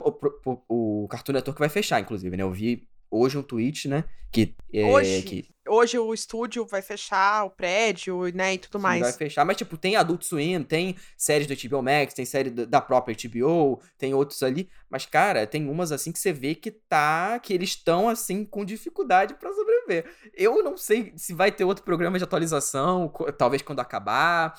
o, 0.00 0.50
o, 0.68 1.02
o 1.04 1.08
Cartoon 1.08 1.32
Network 1.34 1.58
vai 1.58 1.68
fechar, 1.68 2.00
inclusive, 2.00 2.36
né, 2.36 2.42
eu 2.42 2.50
vi 2.50 2.88
hoje 3.12 3.38
um 3.38 3.42
tweet, 3.42 3.86
né, 3.88 4.04
que... 4.32 4.54
É, 4.72 4.84
hoje? 4.86 5.22
Que, 5.22 5.52
hoje 5.68 5.98
o 5.98 6.12
estúdio 6.12 6.66
vai 6.66 6.82
fechar, 6.82 7.44
o 7.44 7.50
prédio, 7.50 8.34
né, 8.34 8.54
e 8.54 8.58
tudo 8.58 8.78
sim, 8.78 8.82
mais. 8.82 9.00
vai 9.00 9.12
fechar, 9.12 9.44
mas 9.44 9.56
tipo, 9.56 9.76
tem 9.76 9.96
Adult 9.96 10.22
Swim, 10.24 10.62
tem 10.62 10.96
séries 11.16 11.46
do 11.46 11.68
HBO 11.68 11.82
Max, 11.82 12.14
tem 12.14 12.24
série 12.24 12.50
da 12.50 12.80
própria 12.80 13.16
HBO, 13.16 13.80
tem 13.96 14.14
outros 14.14 14.42
ali, 14.42 14.68
mas 14.90 15.06
cara, 15.06 15.46
tem 15.46 15.68
umas 15.68 15.92
assim 15.92 16.12
que 16.12 16.18
você 16.18 16.32
vê 16.32 16.54
que 16.54 16.70
tá, 16.70 17.38
que 17.38 17.52
eles 17.52 17.70
estão 17.70 18.08
assim 18.08 18.44
com 18.44 18.64
dificuldade 18.64 19.34
para 19.34 19.52
sobreviver. 19.52 20.04
Eu 20.34 20.62
não 20.62 20.76
sei 20.76 21.12
se 21.16 21.32
vai 21.32 21.52
ter 21.52 21.64
outro 21.64 21.84
programa 21.84 22.18
de 22.18 22.24
atualização, 22.24 23.12
talvez 23.36 23.62
quando 23.62 23.80
acabar. 23.80 24.58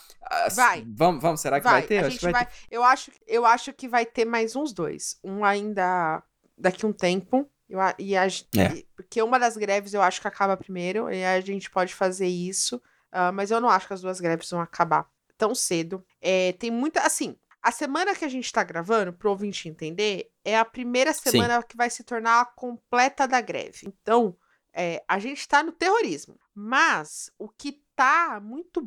Vai. 0.53 0.85
Vamos, 0.87 1.21
vamos 1.21 1.41
será 1.41 1.59
que 1.59 1.63
vai, 1.65 1.81
vai 1.81 1.87
ter? 1.87 1.97
A 1.97 2.01
acho 2.01 2.11
gente 2.11 2.21
vai, 2.21 2.31
vai 2.31 2.45
ter. 2.45 2.51
Eu 2.71 2.83
acho, 2.83 3.11
eu 3.27 3.45
acho 3.45 3.73
que 3.73 3.87
vai 3.87 4.05
ter 4.05 4.25
mais 4.25 4.55
uns 4.55 4.73
dois. 4.73 5.17
Um 5.23 5.43
ainda 5.43 6.23
daqui 6.57 6.85
um 6.85 6.93
tempo. 6.93 7.49
Eu, 7.69 7.79
e 7.97 8.15
a, 8.15 8.27
é. 8.27 8.83
Porque 8.95 9.21
uma 9.21 9.39
das 9.39 9.57
greves 9.57 9.93
eu 9.93 10.01
acho 10.01 10.21
que 10.21 10.27
acaba 10.27 10.57
primeiro, 10.57 11.11
e 11.11 11.23
a 11.23 11.39
gente 11.41 11.69
pode 11.69 11.93
fazer 11.93 12.27
isso, 12.27 12.77
uh, 13.11 13.33
mas 13.33 13.51
eu 13.51 13.59
não 13.59 13.69
acho 13.69 13.87
que 13.87 13.93
as 13.93 14.01
duas 14.01 14.19
greves 14.19 14.49
vão 14.49 14.61
acabar 14.61 15.07
tão 15.37 15.55
cedo. 15.55 16.05
É, 16.21 16.53
tem 16.53 16.71
muita. 16.71 17.01
Assim, 17.01 17.35
a 17.61 17.71
semana 17.71 18.15
que 18.15 18.25
a 18.25 18.29
gente 18.29 18.51
tá 18.51 18.63
gravando, 18.63 19.13
pro 19.13 19.29
ouvinte 19.29 19.69
entender, 19.69 20.29
é 20.43 20.57
a 20.57 20.65
primeira 20.65 21.13
semana 21.13 21.61
Sim. 21.61 21.67
que 21.67 21.77
vai 21.77 21.89
se 21.89 22.03
tornar 22.03 22.41
a 22.41 22.45
completa 22.45 23.27
da 23.27 23.39
greve. 23.39 23.87
Então, 23.87 24.35
é, 24.73 25.03
a 25.07 25.17
gente 25.19 25.47
tá 25.47 25.63
no 25.63 25.71
terrorismo. 25.71 26.37
Mas 26.53 27.31
o 27.37 27.47
que 27.47 27.81
tá 27.95 28.39
muito 28.41 28.81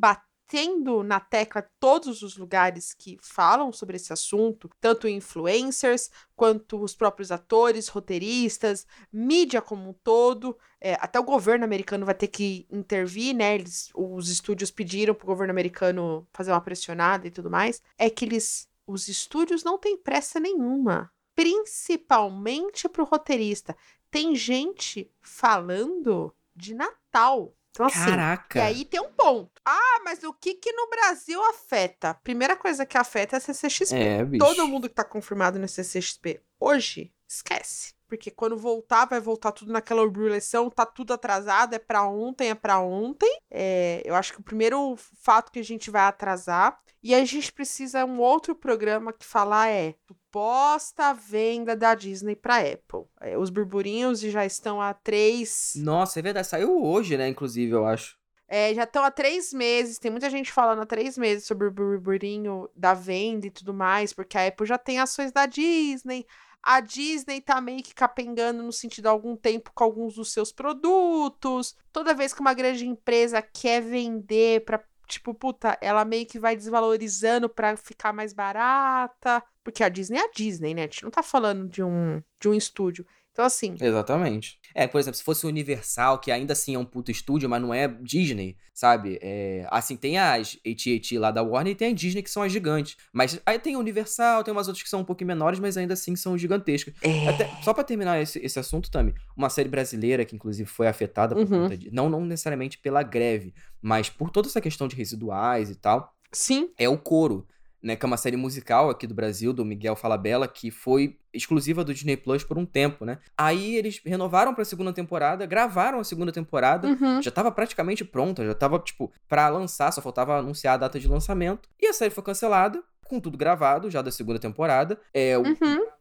batendo 0.46 0.76
tendo 0.86 1.02
na 1.02 1.18
tecla 1.18 1.68
todos 1.80 2.22
os 2.22 2.36
lugares 2.36 2.94
que 2.94 3.18
falam 3.20 3.72
sobre 3.72 3.96
esse 3.96 4.12
assunto, 4.12 4.70
tanto 4.80 5.08
influencers 5.08 6.10
quanto 6.34 6.80
os 6.80 6.94
próprios 6.94 7.32
atores, 7.32 7.88
roteiristas, 7.88 8.86
mídia 9.12 9.60
como 9.60 9.90
um 9.90 9.92
todo. 9.92 10.56
É, 10.80 10.94
até 10.94 11.18
o 11.18 11.24
governo 11.24 11.64
americano 11.64 12.06
vai 12.06 12.14
ter 12.14 12.28
que 12.28 12.66
intervir, 12.70 13.34
né? 13.34 13.56
Eles, 13.56 13.90
os 13.94 14.28
estúdios 14.28 14.70
pediram 14.70 15.14
para 15.14 15.24
o 15.24 15.26
governo 15.26 15.50
americano 15.50 16.26
fazer 16.32 16.52
uma 16.52 16.60
pressionada 16.60 17.26
e 17.26 17.30
tudo 17.30 17.50
mais. 17.50 17.82
É 17.98 18.08
que 18.08 18.24
eles, 18.24 18.68
os 18.86 19.08
estúdios 19.08 19.64
não 19.64 19.78
têm 19.78 19.96
pressa 19.96 20.38
nenhuma, 20.38 21.10
principalmente 21.34 22.88
para 22.88 23.02
o 23.02 23.06
roteirista. 23.06 23.76
Tem 24.10 24.36
gente 24.36 25.10
falando 25.20 26.32
de 26.54 26.74
Natal 26.74 27.55
então, 27.76 27.86
assim, 27.86 28.10
Caraca! 28.10 28.58
E 28.58 28.62
aí 28.62 28.84
tem 28.86 29.00
um 29.00 29.12
ponto. 29.12 29.60
Ah, 29.64 30.00
mas 30.02 30.22
o 30.24 30.32
que 30.32 30.54
que 30.54 30.72
no 30.72 30.88
Brasil 30.88 31.42
afeta? 31.50 32.14
Primeira 32.24 32.56
coisa 32.56 32.86
que 32.86 32.96
afeta 32.96 33.36
é 33.36 33.38
a 33.38 33.40
CCXP. 33.40 33.94
É, 33.94 34.24
bicho. 34.24 34.44
Todo 34.44 34.66
mundo 34.66 34.88
que 34.88 34.94
tá 34.94 35.04
confirmado 35.04 35.58
no 35.58 35.68
CCXP 35.68 36.40
hoje, 36.58 37.12
esquece. 37.28 37.94
Porque 38.08 38.30
quando 38.30 38.56
voltar, 38.56 39.04
vai 39.04 39.20
voltar 39.20 39.52
tudo 39.52 39.72
naquela 39.72 40.02
eleição, 40.02 40.70
tá 40.70 40.86
tudo 40.86 41.12
atrasado, 41.12 41.74
é 41.74 41.78
para 41.78 42.06
ontem, 42.06 42.50
é 42.50 42.54
para 42.54 42.78
ontem. 42.78 43.30
É, 43.50 44.00
eu 44.04 44.14
acho 44.14 44.32
que 44.32 44.40
o 44.40 44.44
primeiro 44.44 44.96
fato 44.96 45.52
que 45.52 45.58
a 45.58 45.64
gente 45.64 45.90
vai 45.90 46.02
atrasar. 46.02 46.78
E 47.02 47.14
a 47.14 47.24
gente 47.24 47.52
precisa 47.52 48.04
um 48.04 48.20
outro 48.20 48.54
programa 48.54 49.12
que 49.12 49.24
falar 49.24 49.68
é 49.68 49.94
suposta 50.36 51.14
venda 51.14 51.74
da 51.74 51.94
Disney 51.94 52.36
para 52.36 52.58
Apple. 52.58 53.04
É, 53.22 53.38
os 53.38 53.48
burburinhos 53.48 54.20
já 54.20 54.44
estão 54.44 54.82
há 54.82 54.92
três. 54.92 55.72
Nossa, 55.76 56.18
é 56.18 56.22
verdade. 56.22 56.46
Saiu 56.46 56.82
hoje, 56.84 57.16
né? 57.16 57.26
Inclusive, 57.26 57.72
eu 57.72 57.86
acho. 57.86 58.18
É, 58.46 58.74
já 58.74 58.84
estão 58.84 59.02
há 59.02 59.10
três 59.10 59.52
meses, 59.52 59.98
tem 59.98 60.10
muita 60.10 60.28
gente 60.28 60.52
falando 60.52 60.82
há 60.82 60.86
três 60.86 61.16
meses 61.16 61.46
sobre 61.46 61.66
o 61.66 61.70
burburinho 61.70 62.68
da 62.76 62.92
venda 62.92 63.46
e 63.46 63.50
tudo 63.50 63.72
mais, 63.72 64.12
porque 64.12 64.36
a 64.36 64.46
Apple 64.46 64.66
já 64.66 64.78
tem 64.78 65.00
ações 65.00 65.32
da 65.32 65.46
Disney, 65.46 66.24
a 66.62 66.78
Disney 66.78 67.40
tá 67.40 67.60
meio 67.60 67.82
que 67.82 67.92
capengando 67.92 68.62
no 68.62 68.72
sentido 68.72 69.08
há 69.08 69.10
algum 69.10 69.34
tempo 69.34 69.72
com 69.74 69.82
alguns 69.82 70.14
dos 70.14 70.32
seus 70.32 70.52
produtos. 70.52 71.74
Toda 71.92 72.14
vez 72.14 72.32
que 72.32 72.40
uma 72.40 72.54
grande 72.54 72.86
empresa 72.86 73.42
quer 73.42 73.80
vender 73.82 74.64
para 74.64 74.80
tipo, 75.08 75.32
puta, 75.34 75.76
ela 75.80 76.04
meio 76.04 76.26
que 76.26 76.38
vai 76.38 76.54
desvalorizando 76.54 77.48
para 77.48 77.76
ficar 77.76 78.12
mais 78.12 78.32
barata, 78.32 79.42
porque 79.66 79.82
a 79.82 79.88
Disney 79.88 80.18
é 80.18 80.24
a 80.26 80.30
Disney, 80.32 80.74
né? 80.74 80.82
A 80.82 80.84
gente 80.84 81.02
não 81.02 81.10
tá 81.10 81.24
falando 81.24 81.68
de 81.68 81.82
um 81.82 82.22
de 82.40 82.48
um 82.48 82.54
estúdio. 82.54 83.04
Então, 83.32 83.44
assim. 83.44 83.74
Exatamente. 83.80 84.60
É, 84.72 84.86
por 84.86 85.00
exemplo, 85.00 85.18
se 85.18 85.24
fosse 85.24 85.44
Universal, 85.44 86.20
que 86.20 86.30
ainda 86.30 86.52
assim 86.52 86.76
é 86.76 86.78
um 86.78 86.84
puto 86.84 87.10
estúdio, 87.10 87.50
mas 87.50 87.60
não 87.60 87.74
é 87.74 87.88
Disney, 87.88 88.56
sabe? 88.72 89.18
É, 89.20 89.66
assim, 89.68 89.96
tem 89.96 90.18
as 90.18 90.56
AT&T 90.64 91.18
lá 91.18 91.32
da 91.32 91.42
Warner 91.42 91.72
e 91.72 91.74
tem 91.74 91.88
a 91.88 91.92
Disney, 91.92 92.22
que 92.22 92.30
são 92.30 92.44
as 92.44 92.52
gigantes. 92.52 92.96
Mas 93.12 93.40
aí 93.44 93.58
tem 93.58 93.74
a 93.74 93.78
Universal, 93.80 94.44
tem 94.44 94.52
umas 94.52 94.68
outras 94.68 94.84
que 94.84 94.88
são 94.88 95.00
um 95.00 95.04
pouquinho 95.04 95.26
menores, 95.26 95.58
mas 95.58 95.76
ainda 95.76 95.94
assim 95.94 96.14
são 96.14 96.38
gigantescas. 96.38 96.94
É. 97.02 97.28
Até, 97.28 97.50
só 97.64 97.74
para 97.74 97.82
terminar 97.82 98.22
esse, 98.22 98.38
esse 98.38 98.58
assunto 98.60 98.88
também, 98.88 99.12
uma 99.36 99.50
série 99.50 99.68
brasileira 99.68 100.24
que 100.24 100.36
inclusive 100.36 100.70
foi 100.70 100.86
afetada 100.86 101.34
por 101.34 101.42
uhum. 101.42 101.62
conta 101.64 101.76
de... 101.76 101.90
Não, 101.90 102.08
não 102.08 102.24
necessariamente 102.24 102.78
pela 102.78 103.02
greve, 103.02 103.52
mas 103.82 104.08
por 104.08 104.30
toda 104.30 104.46
essa 104.46 104.60
questão 104.60 104.86
de 104.86 104.94
residuais 104.94 105.68
e 105.68 105.74
tal. 105.74 106.14
Sim. 106.30 106.70
É 106.78 106.88
o 106.88 106.96
Coro 106.96 107.46
né, 107.82 107.94
que 107.96 108.04
é 108.04 108.08
uma 108.08 108.16
série 108.16 108.36
musical 108.36 108.90
aqui 108.90 109.06
do 109.06 109.14
Brasil, 109.14 109.52
do 109.52 109.64
Miguel 109.64 109.94
Falabella, 109.96 110.48
que 110.48 110.70
foi 110.70 111.18
exclusiva 111.32 111.84
do 111.84 111.92
Disney 111.92 112.16
Plus 112.16 112.42
por 112.42 112.58
um 112.58 112.64
tempo, 112.64 113.04
né? 113.04 113.18
Aí 113.36 113.76
eles 113.76 114.00
renovaram 114.04 114.54
para 114.54 114.62
a 114.62 114.64
segunda 114.64 114.92
temporada, 114.92 115.44
gravaram 115.46 116.00
a 116.00 116.04
segunda 116.04 116.32
temporada, 116.32 116.88
uhum. 116.88 117.22
já 117.22 117.28
estava 117.28 117.52
praticamente 117.52 118.04
pronta, 118.04 118.44
já 118.44 118.52
estava 118.52 118.78
tipo 118.78 119.12
para 119.28 119.48
lançar, 119.48 119.92
só 119.92 120.00
faltava 120.00 120.38
anunciar 120.38 120.74
a 120.74 120.78
data 120.78 120.98
de 120.98 121.06
lançamento. 121.06 121.68
E 121.80 121.86
a 121.86 121.92
série 121.92 122.10
foi 122.10 122.24
cancelada, 122.24 122.82
com 123.04 123.20
tudo 123.20 123.38
gravado 123.38 123.90
já 123.90 124.02
da 124.02 124.10
segunda 124.10 124.38
temporada. 124.38 124.98
É, 125.12 125.36
uhum. 125.38 125.54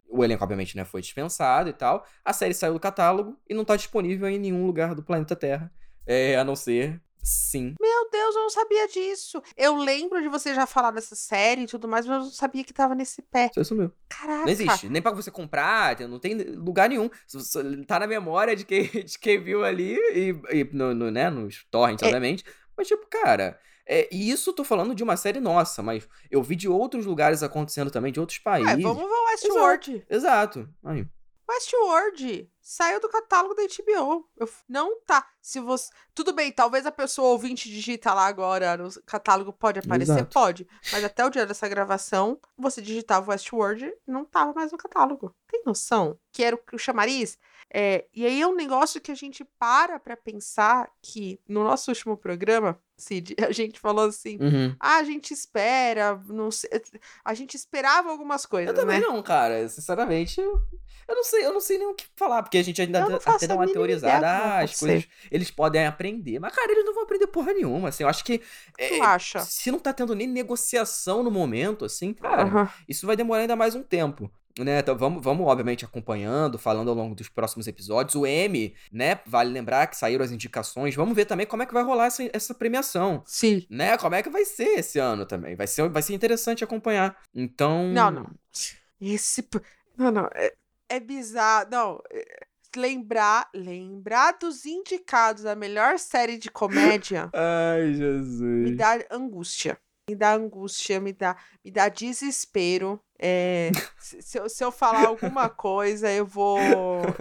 o, 0.09 0.19
o 0.19 0.23
elenco, 0.23 0.43
obviamente, 0.43 0.75
né, 0.75 0.85
foi 0.85 1.01
dispensado 1.01 1.69
e 1.69 1.73
tal. 1.73 2.05
A 2.23 2.33
série 2.33 2.53
saiu 2.53 2.73
do 2.73 2.79
catálogo 2.79 3.37
e 3.47 3.53
não 3.53 3.61
está 3.61 3.75
disponível 3.75 4.27
em 4.27 4.39
nenhum 4.39 4.65
lugar 4.65 4.95
do 4.95 5.03
planeta 5.03 5.35
Terra, 5.35 5.71
é, 6.05 6.37
a 6.37 6.43
não 6.43 6.55
ser 6.55 7.01
Sim. 7.25 7.73
Meu 7.81 8.09
Deus, 8.11 8.35
eu 8.35 8.41
não 8.43 8.49
sabia 8.51 8.87
disso. 8.87 9.41
Eu 9.57 9.75
lembro 9.75 10.21
de 10.21 10.27
você 10.27 10.53
já 10.53 10.67
falar 10.67 10.91
dessa 10.91 11.15
série 11.15 11.63
e 11.63 11.65
tudo 11.65 11.87
mais, 11.87 12.05
mas 12.05 12.17
eu 12.17 12.23
não 12.25 12.31
sabia 12.31 12.63
que 12.63 12.71
tava 12.71 12.93
nesse 12.93 13.23
pé. 13.23 13.49
Você 13.51 13.63
sumiu. 13.63 13.91
Caraca. 14.07 14.43
Não 14.43 14.49
existe. 14.49 14.87
Nem 14.87 15.01
pra 15.01 15.11
você 15.11 15.31
comprar, 15.31 15.99
não 16.01 16.19
tem 16.19 16.35
lugar 16.35 16.87
nenhum. 16.87 17.09
Tá 17.87 17.99
na 17.99 18.05
memória 18.05 18.55
de 18.55 18.63
quem, 18.63 18.83
de 19.03 19.17
quem 19.17 19.41
viu 19.41 19.65
ali 19.65 19.95
e, 20.13 20.35
e 20.51 20.69
no, 20.71 20.93
no, 20.93 21.09
né, 21.09 21.31
nos 21.31 21.65
torrents, 21.71 22.03
É. 22.03 22.05
obviamente. 22.05 22.45
Mas, 22.77 22.87
tipo, 22.87 23.07
cara. 23.09 23.59
É, 23.87 24.07
e 24.11 24.31
isso 24.31 24.51
tô 24.51 24.63
falando 24.63 24.95
de 24.95 25.03
uma 25.03 25.15
série 25.15 25.39
nossa, 25.39 25.83
mas 25.83 26.07
eu 26.31 26.41
vi 26.41 26.55
de 26.55 26.67
outros 26.67 27.05
lugares 27.05 27.43
acontecendo 27.43 27.91
também, 27.91 28.11
de 28.11 28.19
outros 28.19 28.39
países. 28.39 28.71
É, 28.73 28.77
vamos 28.77 29.03
ver 29.03 29.13
o 29.13 29.25
Westworld. 29.25 30.05
Exato. 30.09 30.67
Aí. 30.83 31.07
Westworld 31.47 32.49
saiu 32.59 32.99
do 32.99 33.07
catálogo 33.09 33.53
da 33.53 33.63
HBO. 33.63 34.27
Eu 34.35 34.49
não 34.67 34.99
tá. 35.01 35.27
Se 35.41 35.59
você. 35.59 35.91
Tudo 36.13 36.33
bem, 36.33 36.51
talvez 36.51 36.85
a 36.85 36.91
pessoa 36.91 37.29
ouvinte 37.29 37.69
digita 37.69 38.13
lá 38.13 38.25
agora 38.25 38.75
no 38.77 38.89
catálogo, 39.03 39.53
pode 39.53 39.79
aparecer? 39.79 40.13
Exato. 40.13 40.33
Pode. 40.33 40.67
Mas 40.91 41.03
até 41.03 41.23
o 41.25 41.29
dia 41.29 41.45
dessa 41.45 41.67
gravação, 41.67 42.39
você 42.57 42.81
digitava 42.81 43.31
Westworld 43.31 43.85
e 43.85 44.11
não 44.11 44.25
tava 44.25 44.53
mais 44.53 44.71
no 44.71 44.77
catálogo. 44.77 45.35
Tem 45.47 45.61
noção? 45.65 46.19
Que 46.31 46.43
era 46.43 46.55
o, 46.55 46.59
o 46.73 46.77
chamariz? 46.79 47.37
É, 47.77 48.05
e 48.13 48.25
aí 48.25 48.41
é 48.41 48.47
um 48.47 48.55
negócio 48.55 49.01
que 49.01 49.11
a 49.11 49.15
gente 49.15 49.43
para 49.59 49.99
pra 49.99 50.15
pensar 50.15 50.89
que 51.01 51.41
no 51.45 51.61
nosso 51.61 51.91
último 51.91 52.15
programa, 52.15 52.79
Cid, 52.95 53.35
a 53.45 53.51
gente 53.51 53.81
falou 53.81 54.05
assim. 54.05 54.37
Uhum. 54.39 54.73
Ah, 54.79 54.95
a 54.99 55.03
gente 55.03 55.33
espera, 55.33 56.17
não 56.29 56.49
sei, 56.49 56.69
a 57.25 57.33
gente 57.33 57.55
esperava 57.55 58.09
algumas 58.09 58.45
coisas, 58.45 58.73
Eu 58.73 58.81
também 58.81 59.01
né? 59.01 59.05
não, 59.05 59.21
cara. 59.21 59.67
Sinceramente, 59.67 60.39
eu, 60.39 60.65
não 61.09 61.23
sei, 61.25 61.45
eu 61.45 61.51
não 61.51 61.59
sei 61.59 61.77
nem 61.77 61.87
o 61.87 61.93
que 61.93 62.05
falar, 62.15 62.43
porque 62.43 62.57
a 62.57 62.63
gente 62.63 62.81
ainda 62.81 62.99
Eu 62.99 63.17
até 63.25 63.45
dá 63.45 63.55
uma 63.55 63.67
teorizada. 63.67 64.25
Ah, 64.25 64.59
as 64.61 64.79
coisas 64.79 65.05
eles 65.29 65.51
podem 65.51 65.85
aprender. 65.85 66.39
Mas, 66.39 66.55
cara, 66.55 66.71
eles 66.71 66.85
não 66.85 66.93
vão 66.93 67.03
aprender 67.03 67.27
porra 67.27 67.51
nenhuma. 67.51 67.89
Assim, 67.89 68.03
eu 68.03 68.09
acho 68.09 68.23
que. 68.23 68.41
é, 68.77 68.87
Tu 68.87 69.03
acha? 69.03 69.41
se 69.41 69.69
não 69.69 69.79
tá 69.79 69.91
tendo 69.91 70.15
nem 70.15 70.27
negociação 70.27 71.21
no 71.21 71.29
momento, 71.29 71.83
assim, 71.83 72.13
cara, 72.13 72.43
Aham. 72.43 72.69
isso 72.87 73.05
vai 73.05 73.17
demorar 73.17 73.41
ainda 73.41 73.55
mais 73.57 73.75
um 73.75 73.83
tempo. 73.83 74.31
Né, 74.57 74.79
então 74.79 74.97
vamos, 74.97 75.21
vamos, 75.21 75.45
obviamente, 75.45 75.83
acompanhando, 75.83 76.57
falando 76.57 76.89
ao 76.89 76.95
longo 76.95 77.13
dos 77.13 77.27
próximos 77.27 77.67
episódios. 77.67 78.15
O 78.15 78.25
M, 78.25 78.73
né? 78.91 79.19
Vale 79.25 79.51
lembrar 79.51 79.87
que 79.87 79.97
saíram 79.97 80.23
as 80.23 80.31
indicações. 80.31 80.95
Vamos 80.95 81.13
ver 81.13 81.25
também 81.25 81.45
como 81.45 81.61
é 81.61 81.65
que 81.65 81.73
vai 81.73 81.83
rolar 81.83 82.05
essa, 82.05 82.23
essa 82.31 82.53
premiação. 82.53 83.21
Sim. 83.25 83.65
Né? 83.69 83.97
Como 83.97 84.15
é 84.15 84.23
que 84.23 84.29
vai 84.29 84.45
ser 84.45 84.79
esse 84.79 84.97
ano 84.97 85.25
também. 85.25 85.55
Vai 85.55 85.67
ser, 85.67 85.89
vai 85.89 86.01
ser 86.01 86.13
interessante 86.13 86.63
acompanhar. 86.63 87.17
Então. 87.33 87.87
Não, 87.89 88.09
não. 88.09 88.29
Esse. 89.01 89.45
Não, 89.97 90.09
não. 90.09 90.29
É, 90.33 90.53
é 90.87 90.99
bizarro. 91.01 91.67
Não. 91.69 91.99
é- 92.09 92.45
Lembrar, 92.77 93.49
lembrar 93.53 94.33
dos 94.33 94.65
indicados 94.65 95.43
da 95.43 95.55
melhor 95.55 95.97
série 95.97 96.37
de 96.37 96.51
comédia 96.51 97.29
Ai, 97.33 97.85
me 97.85 97.93
Jesus. 97.95 98.75
dá 98.77 98.99
angústia. 99.09 99.77
Me 100.07 100.15
dá 100.15 100.33
angústia, 100.33 100.99
me 100.99 101.11
dá, 101.11 101.35
me 101.63 101.71
dá 101.71 101.89
desespero. 101.89 102.99
É, 103.17 103.71
se, 103.97 104.37
eu, 104.37 104.49
se 104.49 104.61
eu 104.61 104.73
falar 104.73 105.05
alguma 105.05 105.49
coisa, 105.49 106.11
eu 106.11 106.25
vou. 106.25 106.59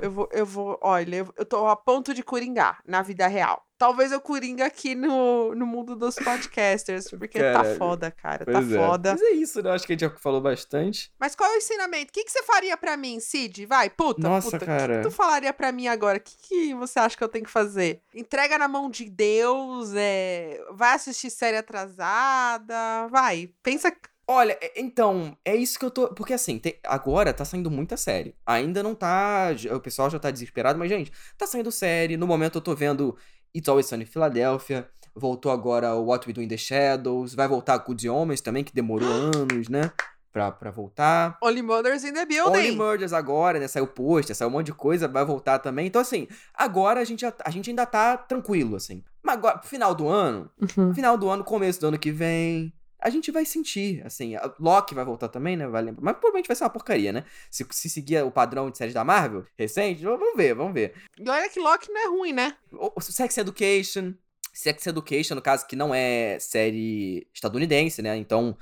Eu 0.03 0.11
vou, 0.11 0.29
eu 0.33 0.45
vou. 0.45 0.77
Olha, 0.83 1.19
eu, 1.19 1.33
eu 1.37 1.47
tô 1.47 1.69
a 1.69 1.77
ponto 1.77 2.13
de 2.13 2.21
coringar 2.21 2.83
na 2.85 3.01
vida 3.01 3.29
real. 3.29 3.65
Talvez 3.85 4.13
eu 4.13 4.21
coringa 4.21 4.65
aqui 4.65 4.95
no, 4.95 5.55
no 5.55 5.67
mundo 5.67 5.95
dos 5.95 6.15
podcasters, 6.15 7.11
porque 7.11 7.39
tá 7.39 7.53
Caralho. 7.53 7.77
foda, 7.77 8.11
cara. 8.11 8.43
Pois 8.47 8.57
tá 8.67 8.75
é. 8.75 8.79
foda. 8.79 9.13
Mas 9.13 9.21
é 9.21 9.31
isso, 9.33 9.61
né? 9.63 9.73
Acho 9.73 9.87
que 9.87 9.93
a 9.93 9.95
gente 9.95 10.01
já 10.01 10.11
falou 10.19 10.41
bastante. 10.41 11.13
Mas 11.21 11.35
qual 11.35 11.51
é 11.51 11.55
o 11.55 11.59
ensinamento? 11.59 12.09
O 12.09 12.13
que, 12.15 12.25
que 12.25 12.33
você 12.33 12.43
faria 12.45 12.79
pra 12.79 12.97
mim, 12.97 13.21
Cid? 13.21 13.67
Vai, 13.67 13.91
puta, 13.91 14.23
Nossa, 14.27 14.53
puta. 14.53 14.65
O 14.65 14.67
cara. 14.67 14.95
que, 14.95 15.03
que 15.03 15.09
tu 15.09 15.11
falaria 15.11 15.53
pra 15.53 15.71
mim 15.71 15.87
agora? 15.87 16.17
O 16.17 16.21
que, 16.23 16.35
que 16.49 16.75
você 16.75 16.99
acha 16.99 17.15
que 17.15 17.23
eu 17.23 17.29
tenho 17.29 17.45
que 17.45 17.51
fazer? 17.51 18.01
Entrega 18.15 18.57
na 18.57 18.67
mão 18.67 18.89
de 18.89 19.05
Deus, 19.11 19.93
é... 19.95 20.59
vai 20.73 20.95
assistir 20.95 21.29
série 21.29 21.59
atrasada, 21.59 23.07
vai. 23.11 23.51
Pensa. 23.63 23.95
Olha, 24.27 24.57
é- 24.63 24.81
então, 24.81 25.37
é 25.45 25.55
isso 25.55 25.79
que 25.79 25.85
eu 25.85 25.91
tô. 25.91 26.09
Porque 26.15 26.33
assim, 26.33 26.59
tem- 26.59 26.79
agora 26.85 27.35
tá 27.35 27.45
saindo 27.45 27.71
muita 27.71 27.97
série. 27.99 28.35
Ainda 28.47 28.83
não 28.83 28.95
tá. 28.95 29.49
O 29.75 29.81
pessoal 29.81 30.09
já 30.09 30.19
tá 30.19 30.31
desesperado, 30.31 30.79
mas, 30.79 30.89
gente, 30.89 31.13
tá 31.37 31.47
saindo 31.47 31.71
série. 31.71 32.17
No 32.17 32.27
momento 32.27 32.57
eu 32.57 32.63
tô 32.63 32.75
vendo 32.75 33.15
It's 33.55 33.69
Always 33.69 33.87
Sunny 33.87 34.03
em 34.03 34.07
Filadélfia. 34.07 34.89
Voltou 35.15 35.53
agora 35.53 35.95
o 35.95 36.07
What 36.07 36.27
We 36.27 36.33
Do 36.33 36.43
in 36.43 36.49
the 36.49 36.57
Shadows. 36.57 37.35
Vai 37.35 37.47
voltar 37.47 37.79
Good 37.79 38.09
Homens 38.09 38.41
também, 38.41 38.65
que 38.65 38.75
demorou 38.75 39.09
anos, 39.35 39.69
né? 39.69 39.93
Pra, 40.33 40.51
pra 40.51 40.73
voltar. 40.73 41.39
Only 41.41 41.63
Mothers 41.63 42.03
in 42.03 42.13
the 42.13 42.23
Only 42.23 42.27
Building. 42.63 42.77
Murders 42.77 43.13
agora, 43.13 43.61
né? 43.61 43.69
Saiu 43.69 43.87
pôster, 43.87 44.35
saiu 44.35 44.49
um 44.49 44.51
monte 44.51 44.67
de 44.67 44.73
coisa, 44.75 45.07
vai 45.07 45.25
voltar 45.25 45.61
também. 45.61 45.87
Então, 45.87 46.03
assim, 46.03 46.27
agora 46.53 46.99
a 47.01 47.05
gente, 47.05 47.21
já- 47.21 47.33
a 47.45 47.51
gente 47.51 47.71
ainda 47.71 47.87
tá 47.87 48.17
tranquilo, 48.17 48.75
assim. 48.75 49.05
Mas 49.23 49.37
agora, 49.37 49.61
final 49.63 49.95
do 49.95 50.09
ano, 50.09 50.51
Uhum. 50.77 50.93
final 50.93 51.17
do 51.17 51.29
ano, 51.29 51.45
começo 51.45 51.81
do 51.81 51.87
ano 51.87 51.99
que 51.99 52.11
vem, 52.11 52.73
a 53.05 53.11
gente 53.11 53.31
vai 53.31 53.45
sentir, 53.45 54.03
assim. 54.05 54.35
A 54.35 54.51
Loki 54.59 54.95
vai 54.95 55.05
voltar 55.05 55.29
também, 55.29 55.59
né? 55.59 55.69
Vai 55.69 55.83
lembrar. 55.83 56.03
Mas 56.03 56.15
provavelmente 56.15 56.47
vai 56.47 56.57
ser 56.57 56.65
uma 56.65 56.71
porcaria, 56.71 57.13
né? 57.13 57.23
Se, 57.51 57.67
se 57.71 57.91
seguir 57.91 58.25
o 58.25 58.31
padrão 58.31 58.71
de 58.71 58.79
séries 58.79 58.95
da 58.95 59.05
Marvel 59.05 59.45
recente, 59.59 60.03
vamos 60.03 60.35
ver, 60.35 60.55
vamos 60.55 60.73
ver. 60.73 60.95
E 61.19 61.29
olha 61.29 61.49
que 61.51 61.61
Loki 61.61 61.93
não 61.93 62.01
é 62.01 62.09
ruim, 62.09 62.33
né? 62.33 62.57
O, 62.73 62.93
o 62.97 63.01
Sex 63.03 63.37
Education. 63.37 64.15
Sex 64.55 64.87
Education, 64.87 65.35
no 65.35 65.43
caso, 65.43 65.67
que 65.67 65.75
não 65.75 65.93
é 65.93 66.39
série 66.39 67.27
estadunidense, 67.35 68.01
né? 68.01 68.17
Então, 68.17 68.57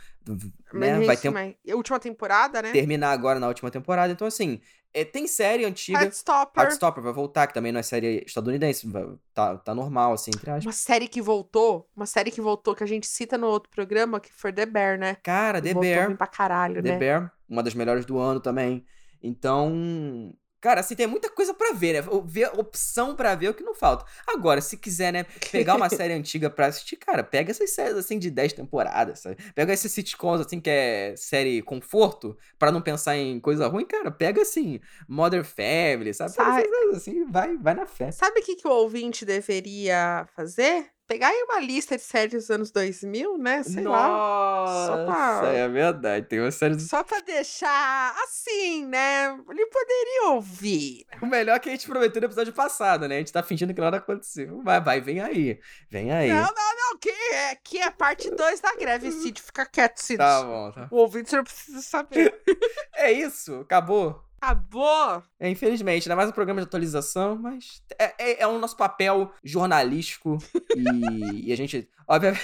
né? 0.72 1.00
Vai 1.00 1.16
ter, 1.18 1.31
mas- 1.31 1.55
a 1.70 1.76
última 1.76 2.00
temporada, 2.00 2.62
né? 2.62 2.72
terminar 2.72 3.11
agora 3.12 3.38
na 3.38 3.46
última 3.46 3.70
temporada. 3.70 4.11
Então, 4.11 4.26
assim, 4.26 4.59
é, 4.94 5.05
tem 5.05 5.26
série 5.26 5.66
antiga. 5.66 6.00
Heartstopper. 6.00 6.62
Heartstopper 6.62 7.02
vai 7.02 7.12
voltar, 7.12 7.46
que 7.46 7.52
também 7.52 7.72
não 7.72 7.81
é 7.81 7.83
série 7.83 8.24
estadunidense. 8.26 8.90
Tá, 9.35 9.59
tá 9.59 9.74
normal, 9.74 10.14
assim, 10.14 10.31
entre 10.35 10.50
aspas. 10.50 10.64
Uma 10.64 10.72
série 10.72 11.07
que 11.09 11.20
voltou, 11.20 11.87
uma 11.94 12.07
série 12.07 12.31
que 12.31 12.40
voltou, 12.40 12.74
que 12.74 12.83
a 12.83 12.87
gente 12.87 13.07
cita 13.07 13.37
no 13.37 13.46
outro 13.48 13.70
programa, 13.70 14.18
que 14.18 14.33
foi 14.33 14.50
The 14.50 14.64
Bear, 14.64 14.98
né? 14.98 15.16
Cara, 15.22 15.61
The 15.61 15.74
voltou 15.74 15.90
Bear. 15.90 16.07
bem 16.09 16.16
pra 16.16 16.26
caralho, 16.26 16.83
The 16.83 16.92
né? 16.92 16.98
Bear, 16.98 17.33
uma 17.46 17.62
das 17.62 17.74
melhores 17.74 18.07
do 18.07 18.18
ano 18.18 18.40
também. 18.40 18.83
Então, 19.22 20.35
cara, 20.62 20.81
assim, 20.81 20.94
tem 20.94 21.09
muita 21.09 21.29
coisa 21.29 21.53
pra 21.53 21.72
ver, 21.72 21.94
né? 22.01 22.09
Ver 22.25 22.53
opção 22.59 23.16
pra 23.16 23.35
ver 23.35 23.46
é 23.46 23.51
o 23.51 23.55
que 23.55 23.64
não 23.64 23.75
falta. 23.75 24.07
Agora, 24.29 24.61
se 24.61 24.77
quiser, 24.77 25.12
né, 25.12 25.25
pegar 25.51 25.75
uma 25.75 25.88
série 25.90 26.14
antiga 26.14 26.48
pra 26.48 26.66
assistir, 26.66 26.96
cara, 26.96 27.25
pega 27.25 27.51
essas 27.51 27.70
séries 27.70 27.96
assim 27.96 28.16
de 28.16 28.31
10 28.31 28.53
temporadas, 28.53 29.18
sabe? 29.18 29.37
Pega 29.55 29.72
esses 29.72 29.90
sitcoms 29.90 30.40
assim 30.40 30.61
que 30.61 30.70
é 30.70 31.14
série 31.16 31.61
conforto, 31.62 32.38
pra 32.59 32.70
não 32.70 32.81
pensar 32.81 33.16
em 33.16 33.40
coisa 33.40 33.66
ruim, 33.66 33.85
cara, 33.85 34.11
pega 34.11 34.40
assim, 34.42 34.79
Mother 35.09 35.44
Family, 35.44 36.14
sabe? 36.14 36.33
Coisas 36.37 36.96
assim, 36.96 37.25
vai, 37.29 37.57
vai 37.59 37.75
na 37.75 37.85
fé. 37.85 38.12
Sabe 38.12 38.38
o 38.38 38.44
que, 38.44 38.55
que 38.55 38.68
o 38.68 38.70
ouvinte 38.70 39.25
deveria 39.25 40.25
fazer? 40.37 40.91
Pegar 41.07 41.29
aí 41.29 41.43
uma 41.43 41.61
lista 41.61 41.97
de 41.97 42.03
séries 42.03 42.33
dos 42.33 42.51
anos 42.51 42.71
2000, 42.71 43.37
né? 43.37 43.62
Sei 43.62 43.83
lá. 43.83 44.09
Nossa, 44.09 44.87
Só 44.87 45.05
pra- 45.05 45.49
é 45.53 45.69
verdade. 45.69 46.27
Tem 46.27 46.41
uma 46.41 46.51
série 46.51 46.75
do... 46.77 46.81
Só 46.81 47.03
pra 47.05 47.21
deixar 47.21 48.15
assim, 48.25 48.87
né? 48.87 49.27
Ele 49.51 49.67
poderia 49.67 50.29
ouvir. 50.31 51.05
O 51.21 51.27
melhor 51.27 51.57
é 51.57 51.59
que 51.59 51.69
a 51.69 51.73
gente 51.73 51.87
prometeu 51.87 52.21
no 52.23 52.27
episódio 52.29 52.53
passado, 52.53 53.07
né? 53.09 53.17
A 53.17 53.19
gente 53.19 53.33
tá 53.33 53.43
fingindo 53.43 53.75
que 53.75 53.81
nada 53.81 53.99
aconteceu. 53.99 54.62
Vai, 54.62 54.81
vai, 54.81 55.01
vem 55.01 55.21
aí. 55.21 55.61
Vem 55.91 56.11
aí. 56.12 56.31
Não, 56.31 56.43
não, 56.43 56.77
não. 56.91 56.99
Que 56.99 57.11
é, 57.11 57.57
que 57.57 57.79
é 57.79 57.91
parte 57.91 58.31
2 58.31 58.61
da 58.61 58.75
greve, 58.77 59.11
Cid. 59.12 59.43
Fica 59.43 59.67
quieto, 59.67 59.99
Cid. 59.99 60.19
Tá 60.19 60.43
bom, 60.43 60.71
tá. 60.73 60.88
O 60.91 60.97
ouvinte 60.99 61.35
não 61.35 61.45
precisa 61.45 61.83
saber. 61.83 62.33
É 62.95 63.11
isso, 63.11 63.57
acabou. 63.61 64.23
Acabou. 64.42 65.22
É, 65.38 65.48
infelizmente, 65.48 66.09
não 66.09 66.14
é 66.14 66.16
mais 66.16 66.28
um 66.28 66.33
programa 66.33 66.61
de 66.61 66.66
atualização, 66.66 67.37
mas 67.37 67.81
é, 67.96 68.12
é, 68.18 68.42
é 68.42 68.46
o 68.46 68.59
nosso 68.59 68.76
papel 68.76 69.33
jornalístico 69.44 70.37
e, 70.74 71.46
e 71.46 71.52
a 71.52 71.57
gente, 71.57 71.88
obviamente. 72.09 72.42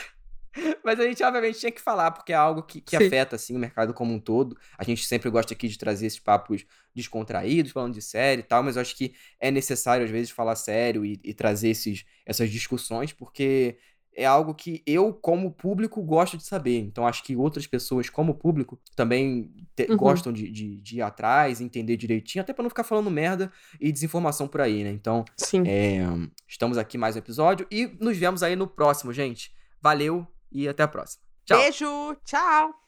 Mas 0.82 0.98
a 0.98 1.04
gente, 1.04 1.22
obviamente, 1.22 1.58
tinha 1.58 1.70
que 1.70 1.80
falar, 1.80 2.10
porque 2.10 2.32
é 2.32 2.36
algo 2.36 2.62
que, 2.62 2.80
que 2.80 2.96
afeta, 2.96 3.36
assim, 3.36 3.54
o 3.54 3.58
mercado 3.58 3.92
como 3.92 4.12
um 4.12 4.18
todo. 4.18 4.56
A 4.76 4.82
gente 4.82 5.04
sempre 5.04 5.30
gosta 5.30 5.52
aqui 5.52 5.68
de 5.68 5.78
trazer 5.78 6.06
esses 6.06 6.18
papos 6.18 6.64
descontraídos, 6.94 7.70
falando 7.70 7.94
de 7.94 8.02
série 8.02 8.40
e 8.40 8.42
tal, 8.42 8.62
mas 8.62 8.74
eu 8.74 8.82
acho 8.82 8.96
que 8.96 9.14
é 9.38 9.50
necessário, 9.50 10.04
às 10.04 10.10
vezes, 10.10 10.30
falar 10.30 10.56
sério 10.56 11.04
e, 11.04 11.20
e 11.22 11.34
trazer 11.34 11.68
esses, 11.68 12.04
essas 12.24 12.50
discussões, 12.50 13.12
porque 13.12 13.78
é 14.20 14.26
algo 14.26 14.52
que 14.54 14.82
eu, 14.84 15.12
como 15.14 15.52
público, 15.52 16.02
gosto 16.02 16.36
de 16.36 16.42
saber. 16.44 16.78
Então, 16.80 17.06
acho 17.06 17.22
que 17.22 17.36
outras 17.36 17.66
pessoas, 17.66 18.10
como 18.10 18.34
público, 18.34 18.78
também 18.96 19.50
te- 19.76 19.86
Uhum. 19.90 19.96
gostam 19.96 20.32
de, 20.32 20.50
de, 20.50 20.76
de 20.80 20.96
ir 20.96 21.02
atrás, 21.02 21.60
entender 21.60 21.96
direitinho, 21.96 22.42
até 22.42 22.52
pra 22.52 22.62
não 22.64 22.68
ficar 22.70 22.82
falando 22.84 23.10
merda 23.10 23.52
e 23.80 23.92
desinformação 23.92 24.48
por 24.48 24.60
aí, 24.60 24.82
né? 24.82 24.90
Então, 24.90 25.24
Sim. 25.36 25.62
é, 25.66 26.00
estamos 26.48 26.76
aqui 26.76 26.98
mais 26.98 27.14
um 27.14 27.20
episódio 27.20 27.66
e 27.70 27.86
nos 28.00 28.16
vemos 28.16 28.42
aí 28.42 28.56
no 28.56 28.66
próximo, 28.66 29.12
gente. 29.12 29.52
Valeu 29.80 30.26
e 30.50 30.68
até 30.68 30.82
a 30.82 30.88
próxima. 30.88 31.22
Tchau. 31.44 31.58
Beijo. 31.58 32.16
Tchau. 32.24 32.78